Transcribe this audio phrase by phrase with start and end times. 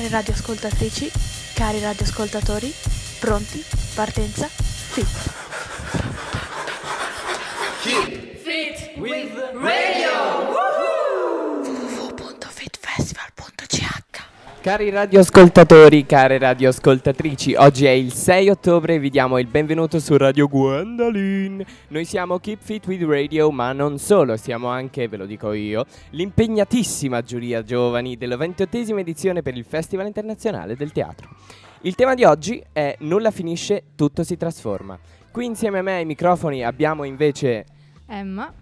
[0.00, 1.10] Care radioascoltatrici,
[1.54, 2.72] cari radioascoltatori,
[3.20, 3.62] pronti?
[3.94, 4.46] Partenza?
[4.46, 5.06] Fit!
[8.42, 10.59] Fit with radio.
[14.62, 20.18] Cari radioascoltatori, care radioascoltatrici, oggi è il 6 ottobre e vi diamo il benvenuto su
[20.18, 21.64] Radio Gwendolyn.
[21.88, 25.86] Noi siamo Keep Fit with Radio, ma non solo, siamo anche, ve lo dico io,
[26.10, 31.30] l'impegnatissima giuria giovani della 28esima edizione per il Festival Internazionale del Teatro.
[31.80, 34.98] Il tema di oggi è Nulla finisce, tutto si trasforma.
[35.32, 37.64] Qui insieme a me ai microfoni abbiamo invece
[38.06, 38.52] Emma.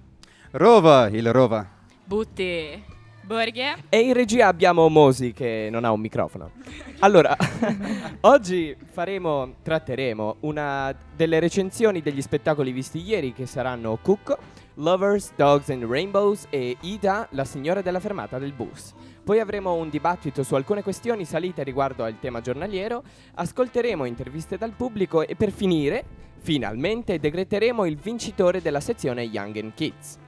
[0.53, 1.69] Rova, il Rova.
[2.05, 2.97] Butti.
[3.29, 3.75] Borghe.
[3.91, 6.53] E in regia abbiamo Mosi che non ha un microfono.
[7.01, 7.37] Allora,
[8.23, 14.39] oggi faremo, tratteremo una delle recensioni degli spettacoli visti ieri che saranno Cucco,
[14.77, 18.95] Lovers, Dogs and Rainbows e Ida, la signora della fermata del bus.
[19.23, 23.03] Poi avremo un dibattito su alcune questioni salite riguardo al tema giornaliero,
[23.35, 26.03] ascolteremo interviste dal pubblico e per finire,
[26.39, 30.19] finalmente, decreteremo il vincitore della sezione Young and Kids.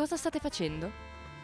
[0.00, 0.90] Cosa state facendo?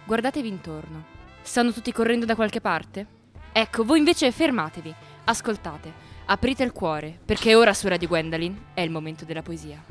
[0.07, 1.05] Guardatevi intorno.
[1.43, 3.07] Stanno tutti correndo da qualche parte?
[3.53, 5.93] Ecco, voi invece fermatevi, ascoltate,
[6.25, 9.85] aprite il cuore, perché ora su Radio Gwendolyn è il momento della poesia.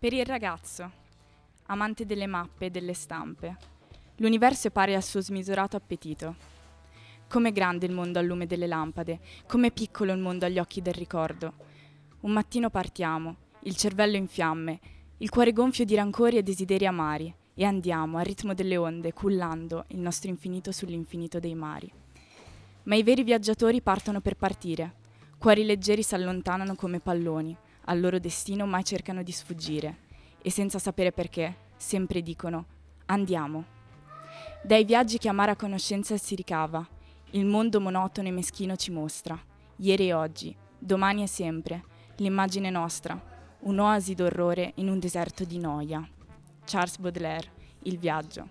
[0.00, 0.90] Per il ragazzo,
[1.66, 3.56] amante delle mappe e delle stampe,
[4.16, 6.34] l'universo è pari al suo smisurato appetito.
[7.28, 10.94] Com'è grande il mondo al lume delle lampade, com'è piccolo il mondo agli occhi del
[10.94, 11.52] ricordo.
[12.22, 14.80] Un mattino partiamo, il cervello in fiamme,
[15.18, 19.84] il cuore gonfio di rancori e desideri amari, e andiamo al ritmo delle onde, cullando
[19.88, 21.90] il nostro infinito sull'infinito dei mari.
[22.84, 24.94] Ma i veri viaggiatori partono per partire,
[25.38, 29.98] cuori leggeri si allontanano come palloni, al loro destino mai cercano di sfuggire,
[30.42, 32.66] e senza sapere perché, sempre dicono
[33.06, 33.64] andiamo.
[34.62, 36.86] Dai viaggi che amara conoscenza si ricava,
[37.30, 39.38] il mondo monotono e meschino ci mostra,
[39.76, 41.84] ieri e oggi, domani e sempre,
[42.16, 46.06] l'immagine nostra, un'oasi d'orrore in un deserto di noia.
[46.64, 47.50] Charles Baudelaire,
[47.82, 48.48] Il viaggio.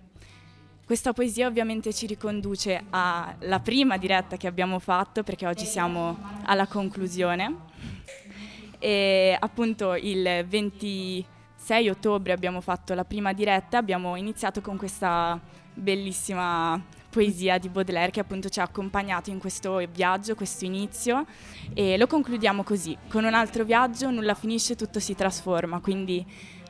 [0.86, 6.66] Questa poesia ovviamente ci riconduce alla prima diretta che abbiamo fatto perché oggi siamo alla
[6.66, 7.56] conclusione.
[8.78, 15.40] E appunto il 26 ottobre abbiamo fatto la prima diretta, abbiamo iniziato con questa
[15.74, 16.80] bellissima
[17.16, 21.24] poesia di Baudelaire che appunto ci ha accompagnato in questo viaggio, questo inizio
[21.72, 26.22] e lo concludiamo così, con un altro viaggio nulla finisce, tutto si trasforma, quindi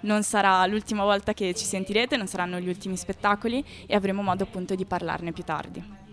[0.02, 4.44] non sarà l'ultima volta che ci sentirete, non saranno gli ultimi spettacoli e avremo modo
[4.44, 6.05] appunto di parlarne più tardi.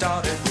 [0.00, 0.49] Started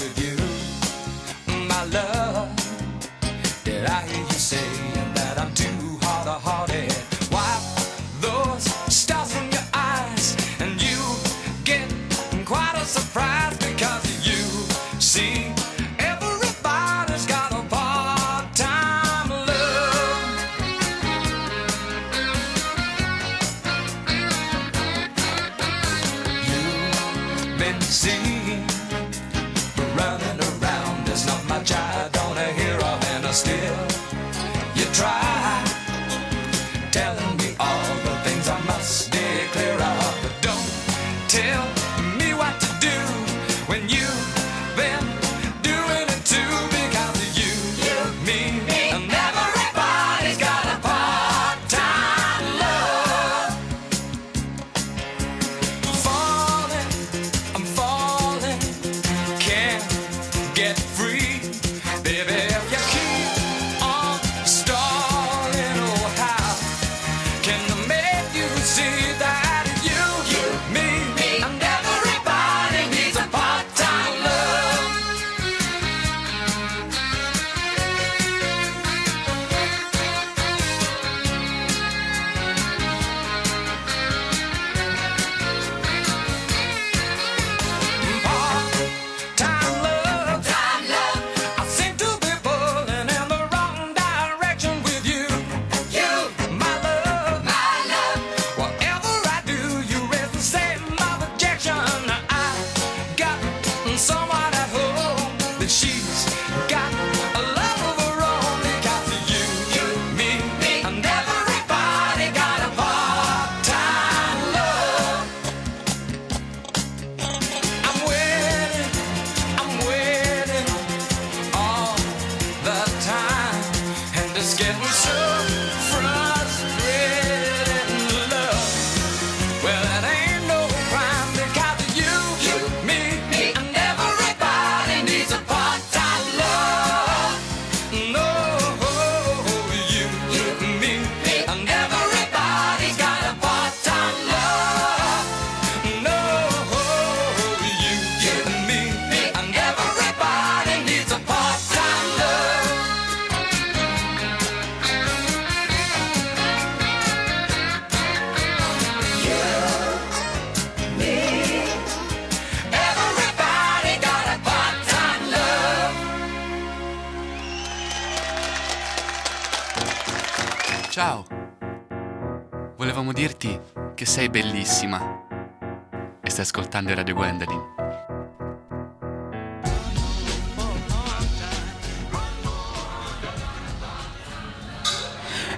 [177.30, 177.62] Gwendolyn.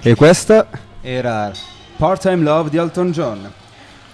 [0.01, 0.67] E questa
[1.01, 1.51] era
[1.97, 3.51] Part-Time Love di Elton John.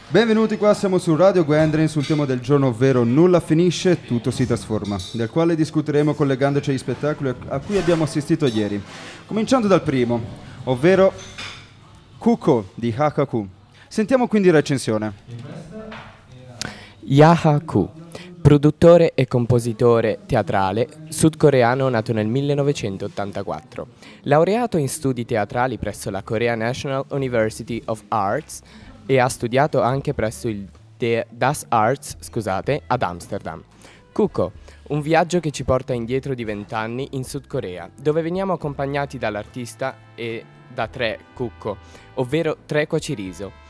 [0.08, 4.48] Benvenuti qua, siamo su Radio Gwendolyn sul tema del giorno, ovvero Nulla finisce, tutto si
[4.48, 8.82] trasforma, del quale discuteremo collegandoci agli spettacoli a cui abbiamo assistito ieri.
[9.28, 10.20] Cominciando dal primo,
[10.64, 11.14] ovvero
[12.18, 13.48] Kuko di Hakaku.
[13.88, 15.14] Sentiamo quindi la recensione.
[17.12, 17.90] Yaha Ku,
[18.40, 23.88] produttore e compositore teatrale sudcoreano nato nel 1984.
[24.26, 28.62] Laureato in studi teatrali presso la Korea National University of Arts
[29.08, 33.64] e ha studiato anche presso il De- Das Arts scusate, ad Amsterdam.
[34.12, 34.52] Kuko,
[34.90, 39.96] un viaggio che ci porta indietro di vent'anni in Sud Corea, dove veniamo accompagnati dall'artista
[40.14, 41.76] e da tre Kuko,
[42.16, 43.66] ovvero tre Kwachiriso.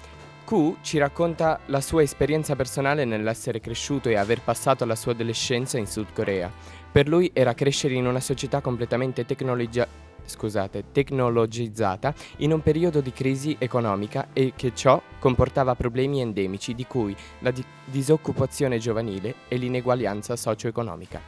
[0.49, 5.77] Q ci racconta la sua esperienza personale nell'essere cresciuto e aver passato la sua adolescenza
[5.77, 6.51] in Sud Corea.
[6.91, 9.87] Per lui era crescere in una società completamente tecnologia-
[10.25, 16.87] scusate, tecnologizzata in un periodo di crisi economica e che ciò comportava problemi endemici di
[16.87, 21.21] cui la di- disoccupazione giovanile e l'ineguaglianza socio-economica.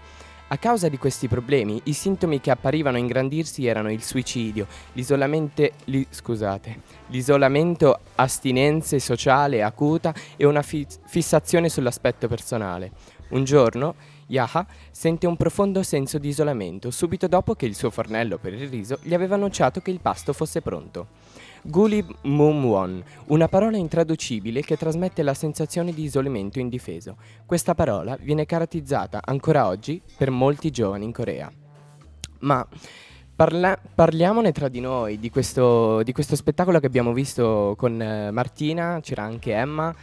[0.54, 4.68] A causa di questi problemi, i sintomi che apparivano ingrandirsi erano il suicidio,
[5.86, 12.92] li- scusate, l'isolamento, astinenze sociale acuta e una fi- fissazione sull'aspetto personale.
[13.30, 13.96] Un giorno,
[14.28, 18.68] Yaha sente un profondo senso di isolamento subito dopo che il suo fornello per il
[18.68, 21.08] riso gli aveva annunciato che il pasto fosse pronto.
[21.64, 27.18] Gulib Mumwon, una parola intraducibile che trasmette la sensazione di isolamento indifeso.
[27.46, 31.52] Questa parola viene caratterizzata ancora oggi per molti giovani in Corea.
[32.40, 32.68] Ma
[33.36, 38.32] parla- parliamone tra di noi, di questo, di questo spettacolo che abbiamo visto con eh,
[38.32, 39.94] Martina, c'era anche Emma.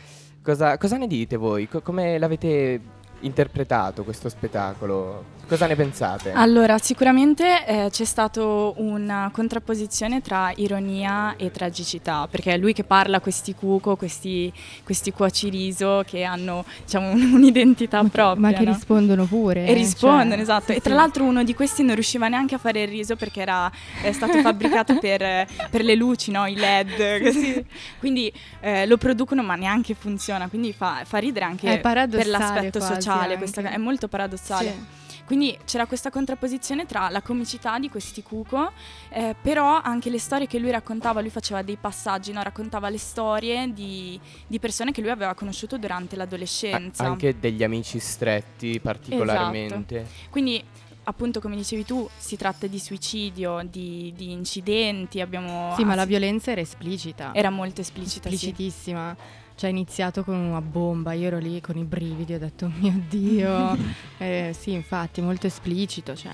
[0.40, 1.66] Cosa, cosa ne dite voi?
[1.66, 2.81] Co- come l'avete
[3.20, 5.37] interpretato questo spettacolo?
[5.48, 6.32] Cosa ne pensate?
[6.32, 12.84] Allora, sicuramente eh, c'è stata una contrapposizione tra ironia e tragicità, perché è lui che
[12.84, 14.52] parla questi cuco, questi,
[14.84, 18.50] questi cuociriso che hanno diciamo, un- un'identità propria.
[18.50, 18.72] Ma che no?
[18.74, 19.64] rispondono pure.
[19.64, 20.72] E rispondono, cioè, esatto.
[20.72, 20.96] sì, e tra sì.
[20.96, 24.38] l'altro uno di questi non riusciva neanche a fare il riso perché era è stato
[24.42, 26.46] fabbricato per, per le luci, no?
[26.46, 27.23] i LED.
[27.23, 27.64] così.
[27.99, 28.30] Quindi
[28.61, 33.62] eh, lo producono ma neanche funziona, quindi fa, fa ridere anche per l'aspetto sociale, questa-
[33.62, 34.68] è molto paradossale.
[34.68, 34.98] Sì.
[35.28, 38.73] Quindi c'era questa contrapposizione tra la comicità di questi cuco,
[39.11, 42.42] eh, però anche le storie che lui raccontava, lui faceva dei passaggi, no?
[42.42, 47.04] raccontava le storie di, di persone che lui aveva conosciuto durante A- l'adolescenza.
[47.04, 50.06] anche degli amici stretti particolarmente.
[50.30, 50.64] Quindi,
[51.08, 55.20] appunto, come dicevi tu, si tratta di suicidio, di, di incidenti.
[55.20, 57.30] Abbiamo Sì, ma la violenza era esplicita.
[57.32, 58.28] era molto esplicita.
[58.28, 58.34] sì.
[58.34, 59.16] esplicitissima.
[59.54, 61.14] Cioè, è iniziato con una bomba.
[61.14, 63.76] Io ero lì con i brividi, ho detto, mio Dio.
[64.20, 66.14] Eh, sì, infatti, molto esplicito.
[66.14, 66.32] Cioè,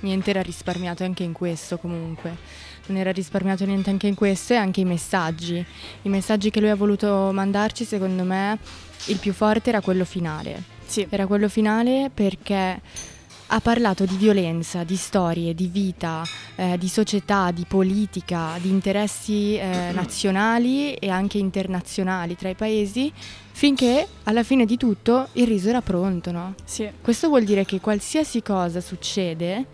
[0.00, 2.36] niente era risparmiato anche in questo, comunque.
[2.86, 5.64] Non era risparmiato niente anche in questo e anche i messaggi.
[6.02, 8.58] I messaggi che lui ha voluto mandarci, secondo me,
[9.06, 10.62] il più forte era quello finale.
[10.86, 11.06] Sì.
[11.10, 12.80] Era quello finale perché
[13.48, 16.22] ha parlato di violenza, di storie, di vita,
[16.56, 23.12] eh, di società, di politica, di interessi eh, nazionali e anche internazionali tra i paesi,
[23.52, 26.54] finché alla fine di tutto il riso era pronto, no?
[26.64, 26.88] Sì.
[27.00, 29.66] Questo vuol dire che qualsiasi cosa succede,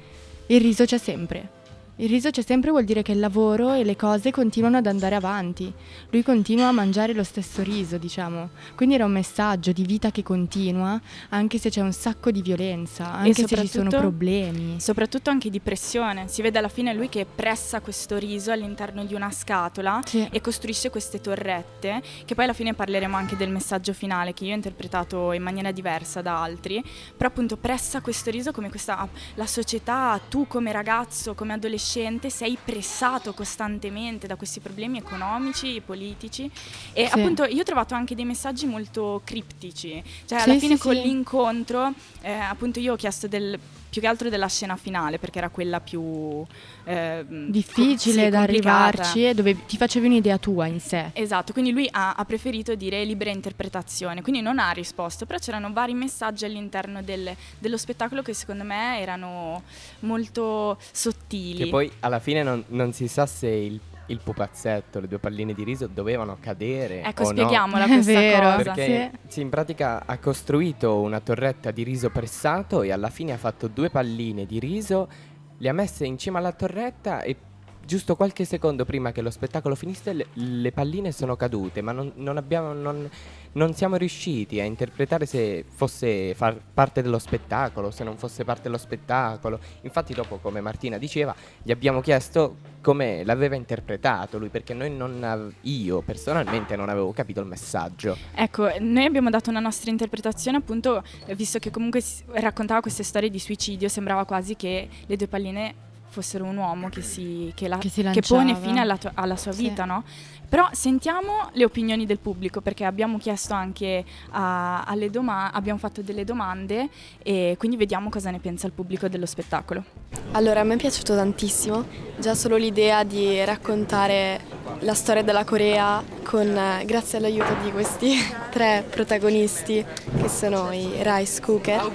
[0.46, 1.58] il riso c'è sempre.
[2.00, 5.16] Il riso c'è sempre vuol dire che il lavoro e le cose continuano ad andare
[5.16, 5.70] avanti.
[6.08, 8.48] Lui continua a mangiare lo stesso riso, diciamo.
[8.74, 13.12] Quindi era un messaggio di vita che continua, anche se c'è un sacco di violenza,
[13.12, 14.80] anche se ci sono problemi.
[14.80, 16.26] Soprattutto anche di pressione.
[16.28, 20.26] Si vede alla fine lui che pressa questo riso all'interno di una scatola Sì.
[20.32, 24.52] e costruisce queste torrette, che poi alla fine parleremo anche del messaggio finale che io
[24.52, 26.82] ho interpretato in maniera diversa da altri,
[27.14, 32.30] però appunto pressa questo riso come questa la società, tu come ragazzo, come adolescente adolescente
[32.30, 36.48] sei pressato costantemente da questi problemi economici e politici
[36.92, 37.12] e Sì.
[37.12, 40.94] appunto io ho trovato anche dei messaggi molto criptici, cioè Sì, alla fine sì, con
[40.94, 41.02] sì.
[41.02, 41.92] l'incontro
[42.22, 43.58] eh, appunto io ho chiesto del
[43.90, 46.44] più che altro della scena finale perché era quella più
[46.84, 51.10] eh, Difficile sì, da arrivarci e dove ti facevi un'idea tua in sé.
[51.12, 55.72] Esatto, quindi lui ha, ha preferito dire libera interpretazione, quindi non ha risposto, però c'erano
[55.72, 59.62] vari messaggi all'interno del- dello spettacolo che secondo me erano
[60.00, 61.64] molto sottili.
[61.64, 65.54] Che poi alla fine non, non si sa se il, il pupazzetto, le due palline
[65.54, 67.02] di riso dovevano cadere.
[67.02, 67.30] Ecco, o no.
[67.30, 68.72] spieghiamola È questa vero, cosa.
[68.72, 73.38] Perché sì, in pratica ha costruito una torretta di riso pressato e alla fine ha
[73.38, 75.08] fatto due palline di riso,
[75.56, 77.36] le ha messe in cima alla torretta e
[77.84, 82.12] giusto qualche secondo prima che lo spettacolo finisse le, le palline sono cadute, ma non,
[82.16, 83.08] non abbiamo, non,
[83.52, 88.62] non siamo riusciti a interpretare se fosse far parte dello spettacolo, se non fosse parte
[88.64, 89.58] dello spettacolo.
[89.82, 95.22] Infatti dopo, come Martina diceva, gli abbiamo chiesto come l'aveva interpretato lui, perché noi non
[95.24, 98.16] av- io personalmente non avevo capito il messaggio.
[98.34, 101.02] Ecco, noi abbiamo dato una nostra interpretazione appunto,
[101.34, 105.74] visto che comunque si- raccontava queste storie di suicidio, sembrava quasi che le due palline
[106.10, 109.36] fossero un uomo che, si, che, la- Che si che pone fine alla, tua- alla
[109.36, 109.62] sua Sì.
[109.68, 110.02] vita, no?
[110.50, 116.02] Però sentiamo le opinioni del pubblico perché abbiamo chiesto anche a- alle domande, abbiamo fatto
[116.02, 116.88] delle domande
[117.22, 119.84] e quindi vediamo cosa ne pensa il pubblico dello spettacolo.
[120.32, 121.84] Allora, a me è piaciuto tantissimo,
[122.18, 124.40] già solo l'idea di raccontare
[124.80, 126.52] la storia della Corea con,
[126.84, 128.14] grazie all'aiuto di questi
[128.50, 129.84] tre protagonisti
[130.20, 131.92] che sono i rice cooker.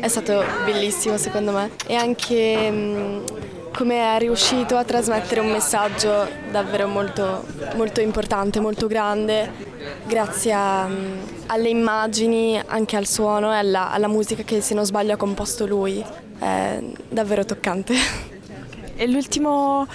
[0.00, 3.24] È stato bellissimo secondo me e anche mm,
[3.72, 7.44] come è riuscito a trasmettere un messaggio davvero molto,
[7.76, 9.50] molto importante, molto grande,
[10.06, 14.84] grazie a, mm, alle immagini, anche al suono e alla, alla musica che se non
[14.84, 16.04] sbaglio ha composto lui.
[16.38, 17.94] È davvero toccante.
[18.96, 19.86] E l'ultimo,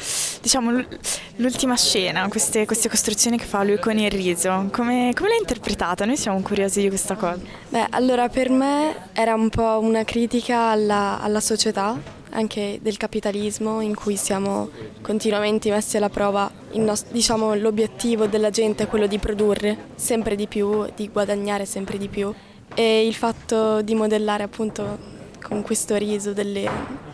[0.41, 0.87] diciamo, l'ul-
[1.35, 6.05] l'ultima scena, queste, queste costruzioni che fa lui con il riso, come, come l'hai interpretata?
[6.05, 7.39] Noi siamo curiosi di questa cosa.
[7.69, 11.95] Beh, allora per me era un po' una critica alla, alla società,
[12.35, 14.69] anche del capitalismo, in cui siamo
[15.01, 16.51] continuamente messi alla prova.
[16.71, 21.65] Il nos- diciamo, l'obiettivo della gente è quello di produrre sempre di più, di guadagnare
[21.65, 22.33] sempre di più.
[22.73, 26.69] E il fatto di modellare appunto con questo riso delle,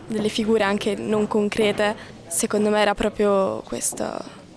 [0.07, 1.95] delle figure anche non concrete,
[2.27, 4.09] secondo me era proprio questo,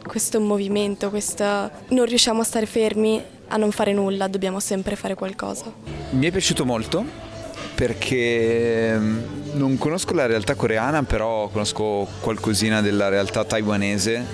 [0.06, 1.44] questo movimento, questo...
[1.88, 5.70] non riusciamo a stare fermi a non fare nulla, dobbiamo sempre fare qualcosa.
[6.10, 7.32] Mi è piaciuto molto
[7.74, 9.18] perché mm,
[9.54, 14.24] non conosco la realtà coreana, però conosco qualcosina della realtà taiwanese,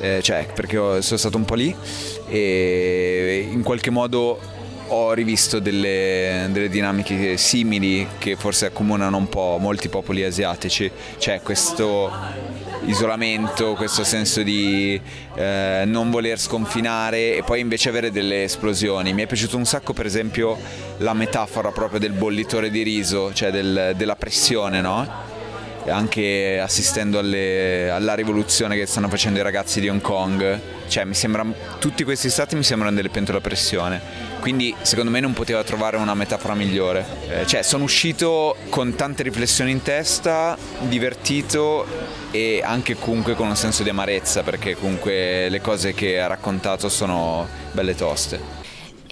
[0.00, 1.74] eh, cioè perché sono stato un po' lì
[2.28, 4.38] e in qualche modo
[4.88, 11.40] ho rivisto delle, delle dinamiche simili che forse accomunano un po' molti popoli asiatici, cioè
[11.40, 12.10] questo
[12.84, 15.00] isolamento, questo senso di
[15.34, 19.12] eh, non voler sconfinare e poi invece avere delle esplosioni.
[19.12, 20.58] Mi è piaciuto un sacco per esempio
[20.98, 25.30] la metafora proprio del bollitore di riso, cioè del- della pressione, no?
[25.86, 31.44] Anche assistendo alle- alla rivoluzione che stanno facendo i ragazzi di Hong Kong, cioè sembra,
[31.80, 34.00] tutti questi stati mi sembrano delle pentole a pressione,
[34.40, 37.04] quindi secondo me non poteva trovare una metafora migliore.
[37.28, 41.84] Eh, cioè sono uscito con tante riflessioni in testa, divertito
[42.30, 46.88] e anche comunque con un senso di amarezza perché comunque le cose che ha raccontato
[46.88, 48.61] sono belle toste.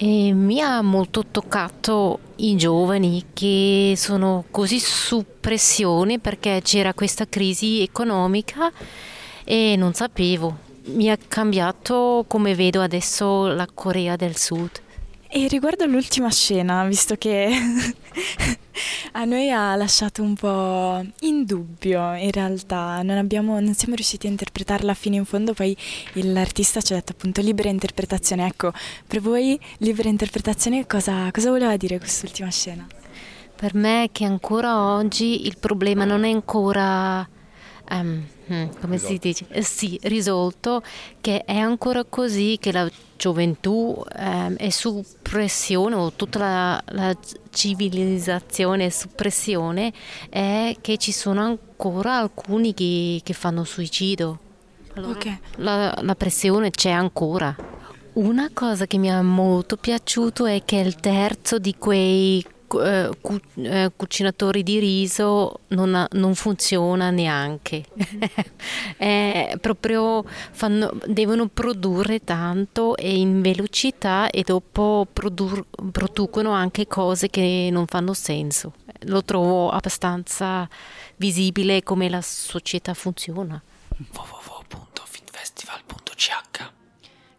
[0.03, 7.27] E mi ha molto toccato i giovani che sono così su pressione perché c'era questa
[7.29, 8.71] crisi economica
[9.43, 10.57] e non sapevo.
[10.85, 14.71] Mi ha cambiato come vedo adesso la Corea del Sud.
[15.33, 17.47] E riguardo all'ultima scena, visto che
[19.13, 24.27] a noi ha lasciato un po' in dubbio, in realtà non, abbiamo, non siamo riusciti
[24.27, 25.73] a interpretarla fino in fondo, poi
[26.15, 28.45] l'artista ci ha detto appunto libera interpretazione.
[28.45, 28.73] Ecco,
[29.07, 32.85] per voi libera interpretazione cosa, cosa voleva dire quest'ultima scena?
[33.55, 37.25] Per me che ancora oggi il problema non è ancora,
[37.99, 40.81] hmm, come si dice, Eh, sì, risolto,
[41.19, 47.15] che è ancora così che la gioventù ehm, è su pressione o tutta la, la
[47.51, 49.91] civilizzazione è su pressione
[50.29, 54.39] è che ci sono ancora alcuni che, che fanno suicidio.
[54.95, 55.37] Allora, Ok.
[55.57, 57.55] la, la pressione c'è ancora.
[58.13, 62.45] Una cosa che mi è molto piaciuto è che il terzo di quei
[62.79, 67.85] eh, cu- eh, cucinatori di riso non, ha- non funziona neanche.
[68.97, 77.29] È proprio fanno- devono produrre tanto e in velocità e dopo produr- producono anche cose
[77.29, 78.73] che non fanno senso.
[79.05, 80.67] lo trovo abbastanza
[81.15, 83.59] visibile come la società funziona.
[83.97, 86.71] www.filmfestival.ch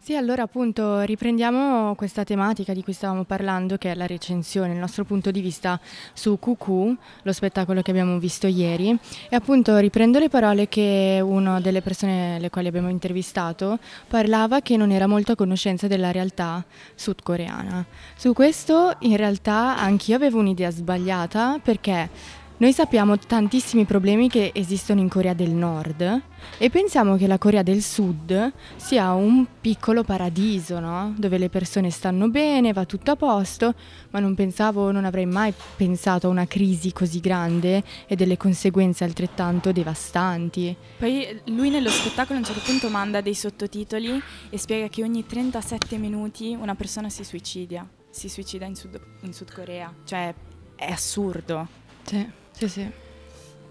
[0.03, 4.77] Sì, allora appunto riprendiamo questa tematica di cui stavamo parlando, che è la recensione, il
[4.77, 5.79] nostro punto di vista
[6.11, 8.89] su QQ, lo spettacolo che abbiamo visto ieri.
[9.29, 14.75] E appunto riprendo le parole che una delle persone le quali abbiamo intervistato parlava che
[14.75, 17.85] non era molto a conoscenza della realtà sudcoreana.
[18.17, 24.99] Su questo in realtà anch'io avevo un'idea sbagliata perché noi sappiamo tantissimi problemi che esistono
[24.99, 26.21] in Corea del Nord
[26.57, 31.13] e pensiamo che la Corea del Sud sia un piccolo paradiso, no?
[31.17, 33.73] Dove le persone stanno bene, va tutto a posto,
[34.11, 39.03] ma non pensavo, non avrei mai pensato a una crisi così grande e delle conseguenze
[39.03, 40.75] altrettanto devastanti.
[40.99, 45.25] Poi lui nello spettacolo a un certo punto manda dei sottotitoli e spiega che ogni
[45.25, 50.33] 37 minuti una persona si suicida, si suicida in Sud, in Sud Corea, cioè
[50.75, 51.67] è assurdo.
[52.03, 52.41] Sì.
[52.53, 52.91] Sì, sì.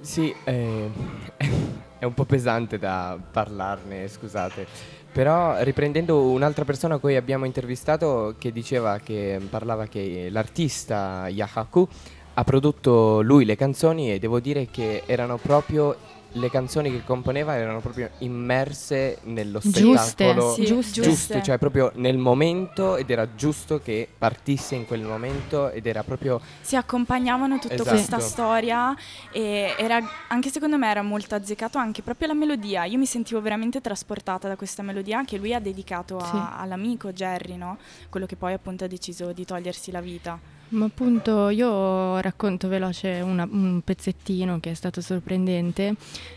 [0.01, 0.91] Sì, eh,
[1.99, 4.67] è un po' pesante da parlarne, scusate.
[5.12, 11.87] Però riprendendo un'altra persona a cui abbiamo intervistato che diceva che parlava che l'artista Yahaku
[12.35, 15.97] ha prodotto lui le canzoni e devo dire che erano proprio
[16.35, 21.01] le canzoni che componeva erano proprio immerse nello spettacolo sì, giuste.
[21.03, 26.03] giuste, cioè proprio nel momento ed era giusto che partisse in quel momento ed era
[26.03, 27.91] proprio si accompagnavano tutta Esatto.
[27.91, 28.97] questa storia
[29.31, 32.85] e era anche secondo me era molto azzeccato anche proprio la melodia.
[32.85, 36.39] Io mi sentivo veramente trasportata da questa melodia che lui ha dedicato a- Sì.
[36.62, 37.77] all'amico Jerry, no?
[38.09, 40.39] Quello che poi appunto ha deciso di togliersi la vita.
[40.73, 45.95] Ma appunto io racconto veloce una- un pezzettino che è stato sorprendente.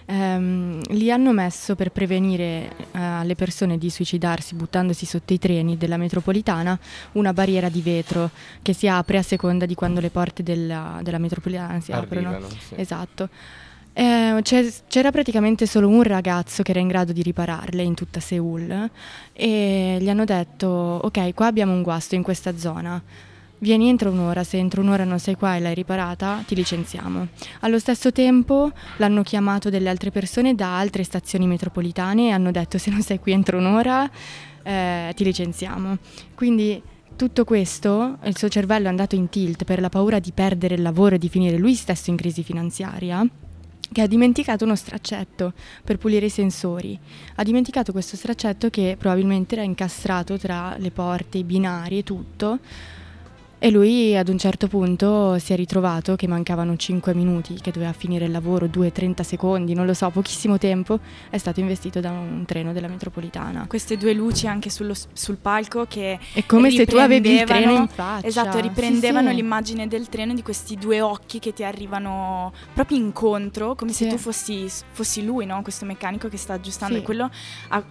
[0.08, 5.78] Ehm, li hanno messo per prevenire eh, alle persone di suicidarsi buttandosi sotto i treni
[5.78, 6.78] della metropolitana
[7.14, 8.30] una barriera di vetro
[8.62, 12.28] che si apre a seconda di quando le porte della, della metropolitana si aprono.
[12.30, 12.50] arrivano.
[12.50, 12.76] sì.
[12.76, 13.30] Esatto.
[13.94, 14.42] Eh,
[14.88, 18.90] c'era praticamente solo un ragazzo che era in grado di ripararle in tutta Seoul
[19.32, 20.68] e gli hanno detto
[21.02, 23.02] ok qua abbiamo un guasto in questa zona
[23.66, 27.30] vieni entro un'ora se entro un'ora non sei qua e l'hai riparata ti licenziamo
[27.62, 32.78] allo stesso tempo l'hanno chiamato delle altre persone da altre stazioni metropolitane e hanno detto
[32.78, 34.08] se non sei qui entro un'ora
[34.62, 35.98] eh, ti licenziamo
[36.36, 36.80] quindi
[37.16, 40.82] tutto questo, il suo cervello è andato in tilt per la paura di perdere il
[40.82, 43.26] lavoro e di finire lui stesso in crisi finanziaria,
[43.90, 47.00] che ha dimenticato uno straccetto per pulire i sensori.
[47.36, 52.60] Ha dimenticato questo straccetto che probabilmente era incastrato tra le porte, i binari e tutto.
[53.58, 57.94] E lui ad un certo punto si è ritrovato che mancavano 5 minuti, che doveva
[57.94, 62.44] finire il lavoro, 2-30 secondi, non lo so, pochissimo tempo, è stato investito da un
[62.46, 63.66] treno della metropolitana.
[63.68, 67.72] Queste due luci anche sullo sul palco che È come se tu avevi il treno
[67.76, 68.28] in faccia.
[68.28, 69.36] Esatto, Sì, riprendevano sì.
[69.36, 74.10] l'immagine del treno di questi due occhi che ti arrivano proprio incontro, come se Sì.
[74.12, 75.62] tu fossi, fossi lui, no?
[75.64, 76.96] questo meccanico che sta aggiustando.
[76.96, 77.02] Sì.
[77.02, 77.32] E quello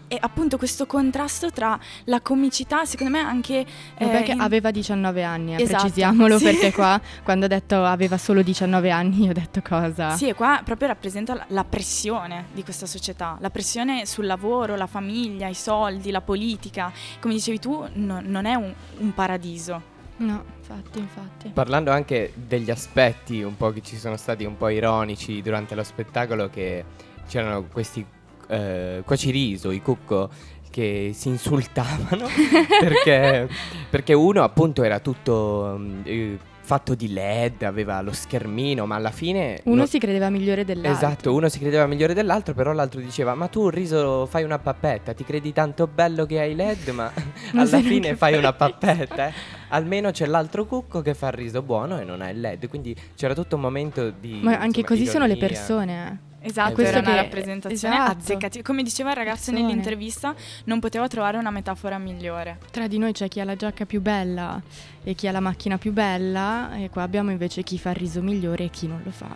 [0.07, 3.64] è appunto questo contrasto tra la comicità, secondo me anche...
[3.98, 6.44] Vabbè eh, in- aveva 19 anni, eh, Esatto, precisiamolo sì.
[6.44, 10.16] perché qua quando ha detto aveva solo 19 anni io ho detto cosa?
[10.16, 14.76] Sì, e qua proprio rappresenta la, la pressione di questa società, la pressione sul lavoro,
[14.76, 16.92] la famiglia, i soldi, la politica.
[17.20, 19.92] Come dicevi tu, no- non è un, un paradiso.
[20.16, 21.48] No, infatti, infatti.
[21.48, 25.82] Parlando anche degli aspetti un po' che ci sono stati un po' ironici durante lo
[25.82, 26.84] spettacolo, che
[27.26, 28.04] c'erano questi
[28.48, 30.30] eh, cuociriso, i cucco,
[30.74, 32.26] che si insultavano
[32.80, 33.48] perché,
[33.88, 39.12] perché uno appunto era tutto mm, eh, fatto di LED, aveva lo schermino, ma alla
[39.12, 39.60] fine...
[39.66, 41.06] Uno non- si credeva migliore dell'altro.
[41.06, 45.12] Esatto, uno si credeva migliore dell'altro, però l'altro diceva: Ma tu, riso, fai una pappetta,
[45.12, 47.12] ti credi tanto bello che hai LED, ma
[47.54, 49.28] alla fine fai una pappetta.
[49.28, 49.32] eh.
[49.68, 52.68] Almeno c'è l'altro cucco che fa il riso buono e non ha il LED.
[52.68, 54.40] Quindi c'era tutto un momento di.
[54.42, 55.48] Ma anche insomma, così sono le ironia.
[55.56, 56.18] persone.
[56.46, 58.18] Esatto, era una rappresentazione esatto.
[58.18, 59.62] azzeccati- Come diceva il ragazzo Persone.
[59.62, 62.59] nell'intervista, non poteva trovare una metafora migliore.
[62.70, 64.61] Tra di noi c'è chi ha la giacca più bella
[65.02, 68.20] e chi ha la macchina più bella e qua abbiamo invece chi fa il riso
[68.20, 69.35] migliore e chi non lo fa.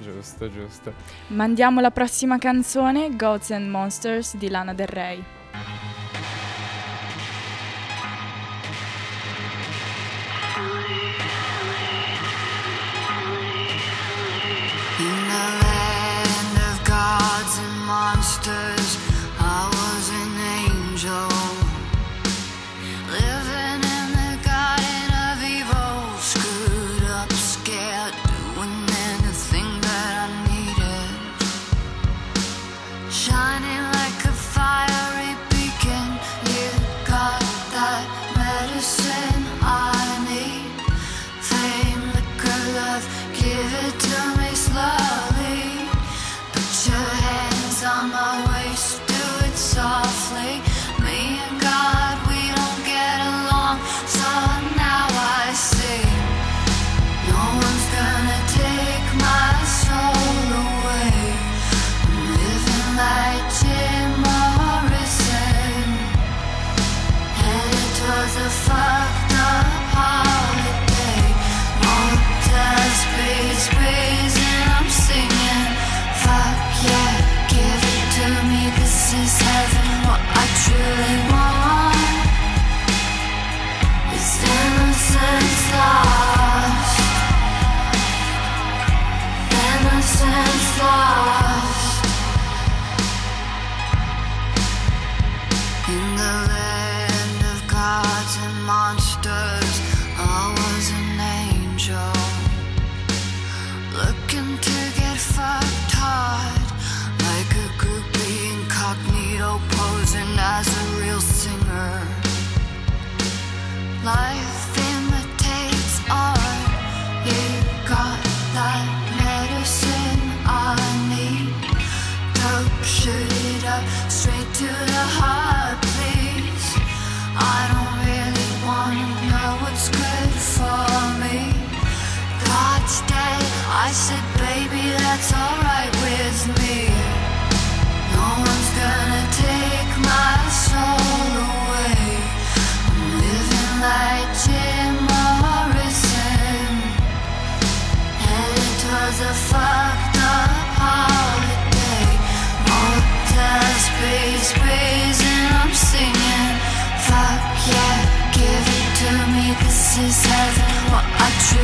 [0.00, 0.92] Giusto, giusto.
[1.28, 5.24] Mandiamo la prossima canzone, Gods and Monsters di Lana Del Rey.
[17.86, 18.98] Monsters,
[19.38, 21.35] I was an angel.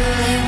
[0.04, 0.41] I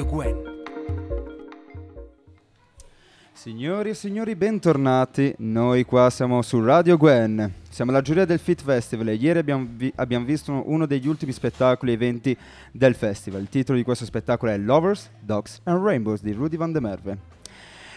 [0.00, 0.62] Radio Gwen.
[3.32, 5.34] Signori e signori, bentornati.
[5.38, 7.52] Noi qua siamo su Radio Gwen.
[7.68, 11.32] Siamo la giuria del Fit Festival e ieri abbiamo, vi- abbiamo visto uno degli ultimi
[11.32, 12.36] spettacoli e eventi
[12.72, 13.42] del festival.
[13.42, 17.18] Il titolo di questo spettacolo è Lovers, Dogs and Rainbows di Rudy Van de Merve.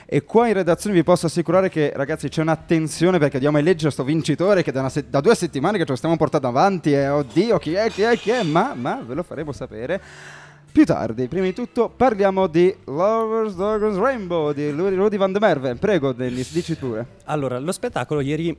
[0.06, 3.92] E qua in redazione vi posso assicurare che, ragazzi, c'è un'attenzione perché diamo a eleggere
[3.92, 7.08] sto vincitore che da, se- da due settimane che ce lo stiamo portando avanti e
[7.08, 10.02] oddio, chi è, chi è, chi è, ma, ma ve lo faremo sapere
[10.74, 11.28] più tardi.
[11.28, 15.76] Prima di tutto parliamo di Lovers, and Rainbow di Rudy Van de Merve.
[15.76, 17.20] Prego, Dennis, dici pure.
[17.26, 18.58] Allora, lo spettacolo ieri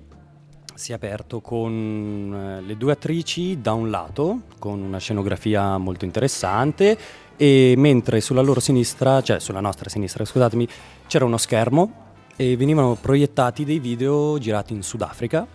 [0.74, 6.04] si è aperto con eh, le due attrici da un lato, con una scenografia molto
[6.04, 6.96] interessante,
[7.36, 10.68] e mentre sulla loro sinistra, cioè sulla nostra sinistra, scusatemi,
[11.08, 12.02] c'era uno schermo
[12.36, 15.46] e venivano proiettati dei video girati in Sudafrica,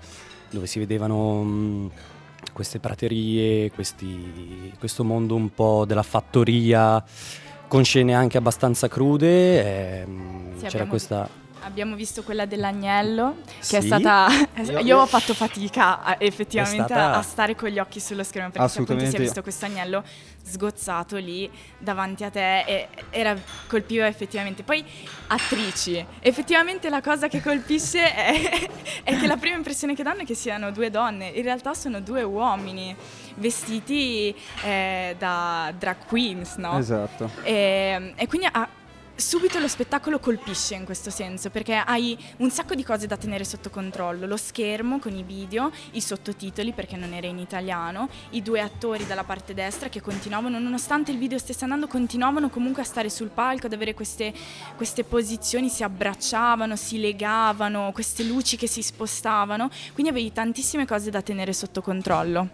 [0.49, 1.91] dove si vedevano mh,
[2.59, 7.01] queste praterie, questi- questo mondo un po' della fattoria,
[7.69, 10.01] con scene anche abbastanza crude.
[10.01, 11.29] e, mh, Sì, c'era questa...
[11.61, 13.87] Abbiamo visto quella dell'agnello, che è Sì.
[13.87, 14.27] stata...
[14.63, 18.23] Io- Io ho fatto fatica a- effettivamente È stata- a stare con gli occhi sullo
[18.23, 20.03] schermo, perché appunto si è visto questo agnello
[20.41, 23.35] sgozzato lì davanti a te e era,
[23.67, 24.63] colpiva effettivamente.
[24.63, 24.83] Poi
[25.27, 28.69] attrici, effettivamente la cosa che colpisce è,
[29.03, 31.99] è che la prima impressione che danno è che siano due donne, in realtà sono
[32.01, 32.95] due uomini
[33.35, 36.77] vestiti eh, da drag queens, no?
[36.79, 37.29] Esatto.
[37.43, 38.67] E, e quindi ha-
[39.19, 43.43] subito lo spettacolo colpisce in questo senso perché hai un sacco di cose da tenere
[43.43, 48.41] sotto controllo, lo schermo con i video, i sottotitoli perché non era in italiano, i
[48.41, 52.85] due attori dalla parte destra che continuavano, nonostante il video stesse andando, continuavano comunque a
[52.85, 54.33] stare sul palco, ad avere queste,
[54.75, 61.09] queste posizioni, si abbracciavano, si legavano, queste luci che si spostavano, quindi avevi tantissime cose
[61.09, 62.49] da tenere sotto controllo.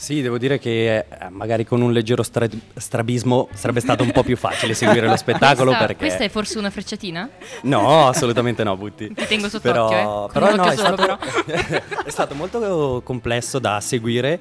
[0.00, 4.22] Sì, devo dire che eh, magari con un leggero stra- strabismo sarebbe stato un po'
[4.22, 6.06] più facile seguire lo spettacolo Questa, perché...
[6.06, 7.28] questa è forse una frecciatina?
[7.64, 9.12] No, assolutamente no, Butti.
[9.12, 10.32] Ti tengo sott'occhio, però, eh.
[10.32, 11.18] però no, è solo, stato,
[12.02, 14.40] è stato molto complesso da seguire,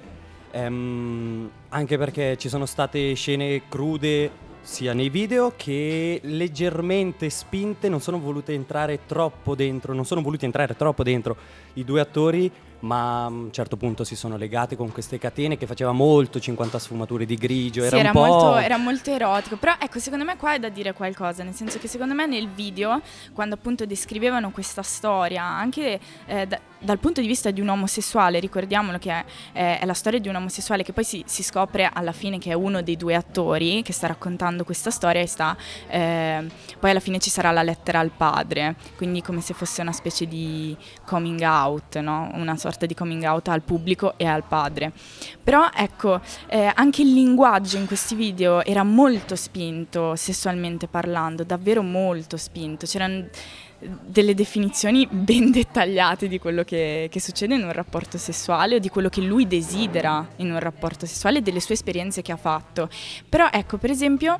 [0.51, 7.99] ehm, anche perché ci sono state scene crude sia nei video che leggermente spinte, non
[7.99, 11.35] sono volute entrare troppo dentro, non sono voluti entrare troppo dentro
[11.73, 12.49] i due attori
[12.81, 16.79] ma a un certo punto si sono legate con queste catene che faceva molto 50
[16.79, 18.25] sfumature di grigio, Sì, era, era, un po'...
[18.25, 21.77] molto, era molto erotico, però ecco, secondo me qua è da dire qualcosa, nel senso
[21.79, 23.01] che secondo me nel video,
[23.33, 28.39] quando appunto descrivevano questa storia, anche eh, da- dal punto di vista di un omosessuale,
[28.39, 31.89] ricordiamolo che è, è- è la storia di un omosessuale che poi si, si scopre
[31.91, 35.57] alla fine che è uno dei due attori che sta raccontando questa storia e sta,
[35.87, 36.45] eh,
[36.79, 40.25] poi alla fine ci sarà la lettera al padre, quindi come se fosse una specie
[40.27, 42.29] di coming out, no?
[42.33, 44.91] una sorta di coming out al pubblico e al padre.
[45.43, 51.81] Però ecco, eh, anche il linguaggio in questi video era molto spinto sessualmente parlando, davvero
[51.81, 52.85] molto spinto.
[52.85, 53.27] C'erano
[53.79, 58.89] delle definizioni ben dettagliate di quello che, che succede in un rapporto sessuale o di
[58.89, 62.89] quello che lui desidera in un rapporto sessuale e delle sue esperienze che ha fatto.
[63.27, 64.39] Però ecco, per esempio,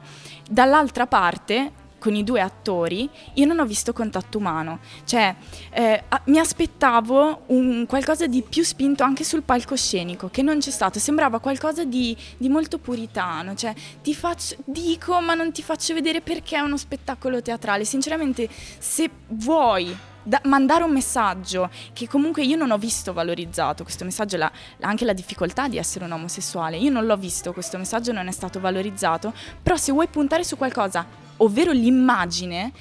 [0.49, 4.79] dall'altra parte con i due attori, io non ho visto contatto umano.
[5.03, 5.35] Cioè,
[5.71, 10.97] eh, mi aspettavo un qualcosa di più spinto anche sul palcoscenico, che non c'è stato.
[10.97, 13.53] Sembrava qualcosa di, di molto puritano.
[13.53, 17.85] Cioè, ti faccio, dico, ma non ti faccio vedere perché è uno spettacolo teatrale.
[17.85, 24.05] Sinceramente, se vuoi da- mandare un messaggio che comunque io non ho visto valorizzato, questo
[24.05, 28.11] messaggio, la- anche la difficoltà di essere un omosessuale, io non l'ho visto, questo messaggio
[28.11, 32.71] non è stato valorizzato, però se vuoi puntare su qualcosa, ovvero l'immagine,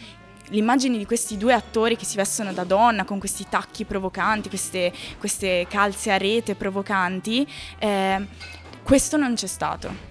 [0.48, 4.92] l'immagine di questi due attori che si vestono da donna con questi tacchi provocanti, queste,
[5.18, 7.46] queste calze a rete provocanti,
[7.78, 8.26] eh,
[8.82, 10.06] questo non c'è stato.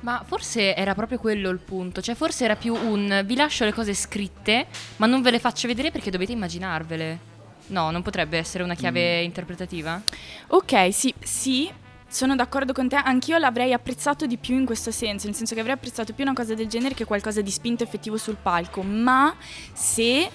[0.00, 3.72] Ma forse era proprio quello il punto, cioè forse era più un vi lascio le
[3.72, 7.28] cose scritte, ma non ve le faccio vedere perché dovete immaginarvele.
[7.66, 10.00] No, non potrebbe essere una chiave interpretativa?
[10.48, 11.70] Ok, sì, sì,
[12.10, 15.60] sono d'accordo con te, anch'io l'avrei apprezzato di più in questo senso, nel senso che
[15.60, 19.34] avrei apprezzato più una cosa del genere che qualcosa di spinto effettivo sul palco, ma
[19.72, 20.28] se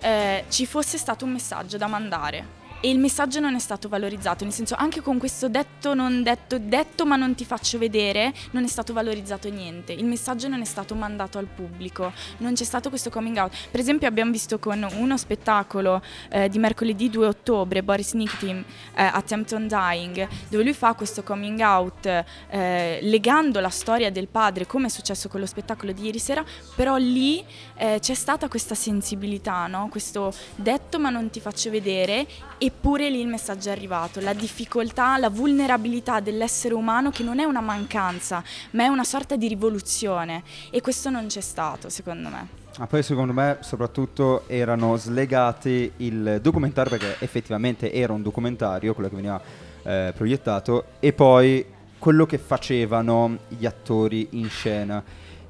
[0.00, 4.44] eh, ci fosse stato un messaggio da mandare e il messaggio non è stato valorizzato,
[4.44, 8.64] nel senso anche con questo detto non detto, detto ma non ti faccio vedere, non
[8.64, 12.88] è stato valorizzato niente, il messaggio non è stato mandato al pubblico, non c'è stato
[12.88, 13.54] questo coming out.
[13.70, 18.64] Per esempio abbiamo visto con uno spettacolo eh, di mercoledì 2 ottobre, Boris Nikitin,
[18.94, 22.06] eh, Attempt on Dying, dove lui fa questo coming out
[22.48, 26.44] eh, legando la storia del padre come è successo con lo spettacolo di ieri sera,
[26.74, 27.44] però lì
[27.76, 29.88] eh, c'è stata questa sensibilità, no?
[29.90, 32.26] questo detto ma non ti faccio vedere,
[32.70, 37.44] eppure lì il messaggio è arrivato, la difficoltà, la vulnerabilità dell'essere umano che non è
[37.44, 42.58] una mancanza, ma è una sorta di rivoluzione e questo non c'è stato secondo me.
[42.78, 49.08] Ma poi secondo me soprattutto erano slegati il documentario perché effettivamente era un documentario, quello
[49.08, 49.40] che veniva
[49.82, 51.66] eh, proiettato, e poi
[51.98, 55.02] quello che facevano gli attori in scena.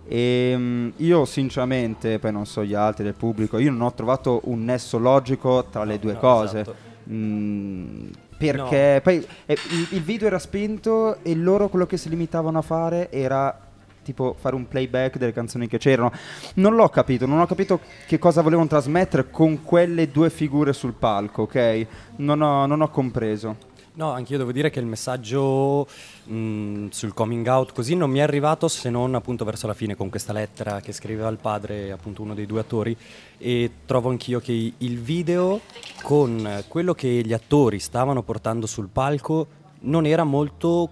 [0.08, 4.40] E mm, io sinceramente, poi non so gli altri del pubblico, io non ho trovato
[4.44, 6.60] un nesso logico tra le due no, cose.
[6.60, 6.89] esatto.
[7.10, 12.58] Mm, perché poi eh, il, il video era spento e loro quello che si limitavano
[12.58, 13.68] a fare era
[14.02, 16.12] tipo fare un playback delle canzoni che c'erano.
[16.54, 20.94] Non l'ho capito, non ho capito che cosa volevano trasmettere con quelle due figure sul
[20.94, 21.86] palco, ok?
[22.16, 23.68] Non ho, non ho compreso.
[23.92, 25.86] No, anch'io devo dire che il messaggio
[26.24, 29.96] mh, sul coming out così non mi è arrivato se non appunto verso la fine
[29.96, 32.96] con questa lettera che scriveva il padre, appunto uno dei due attori,
[33.36, 35.60] e trovo anch'io che il video
[36.02, 39.46] con quello che gli attori stavano portando sul palco
[39.80, 40.88] non era molto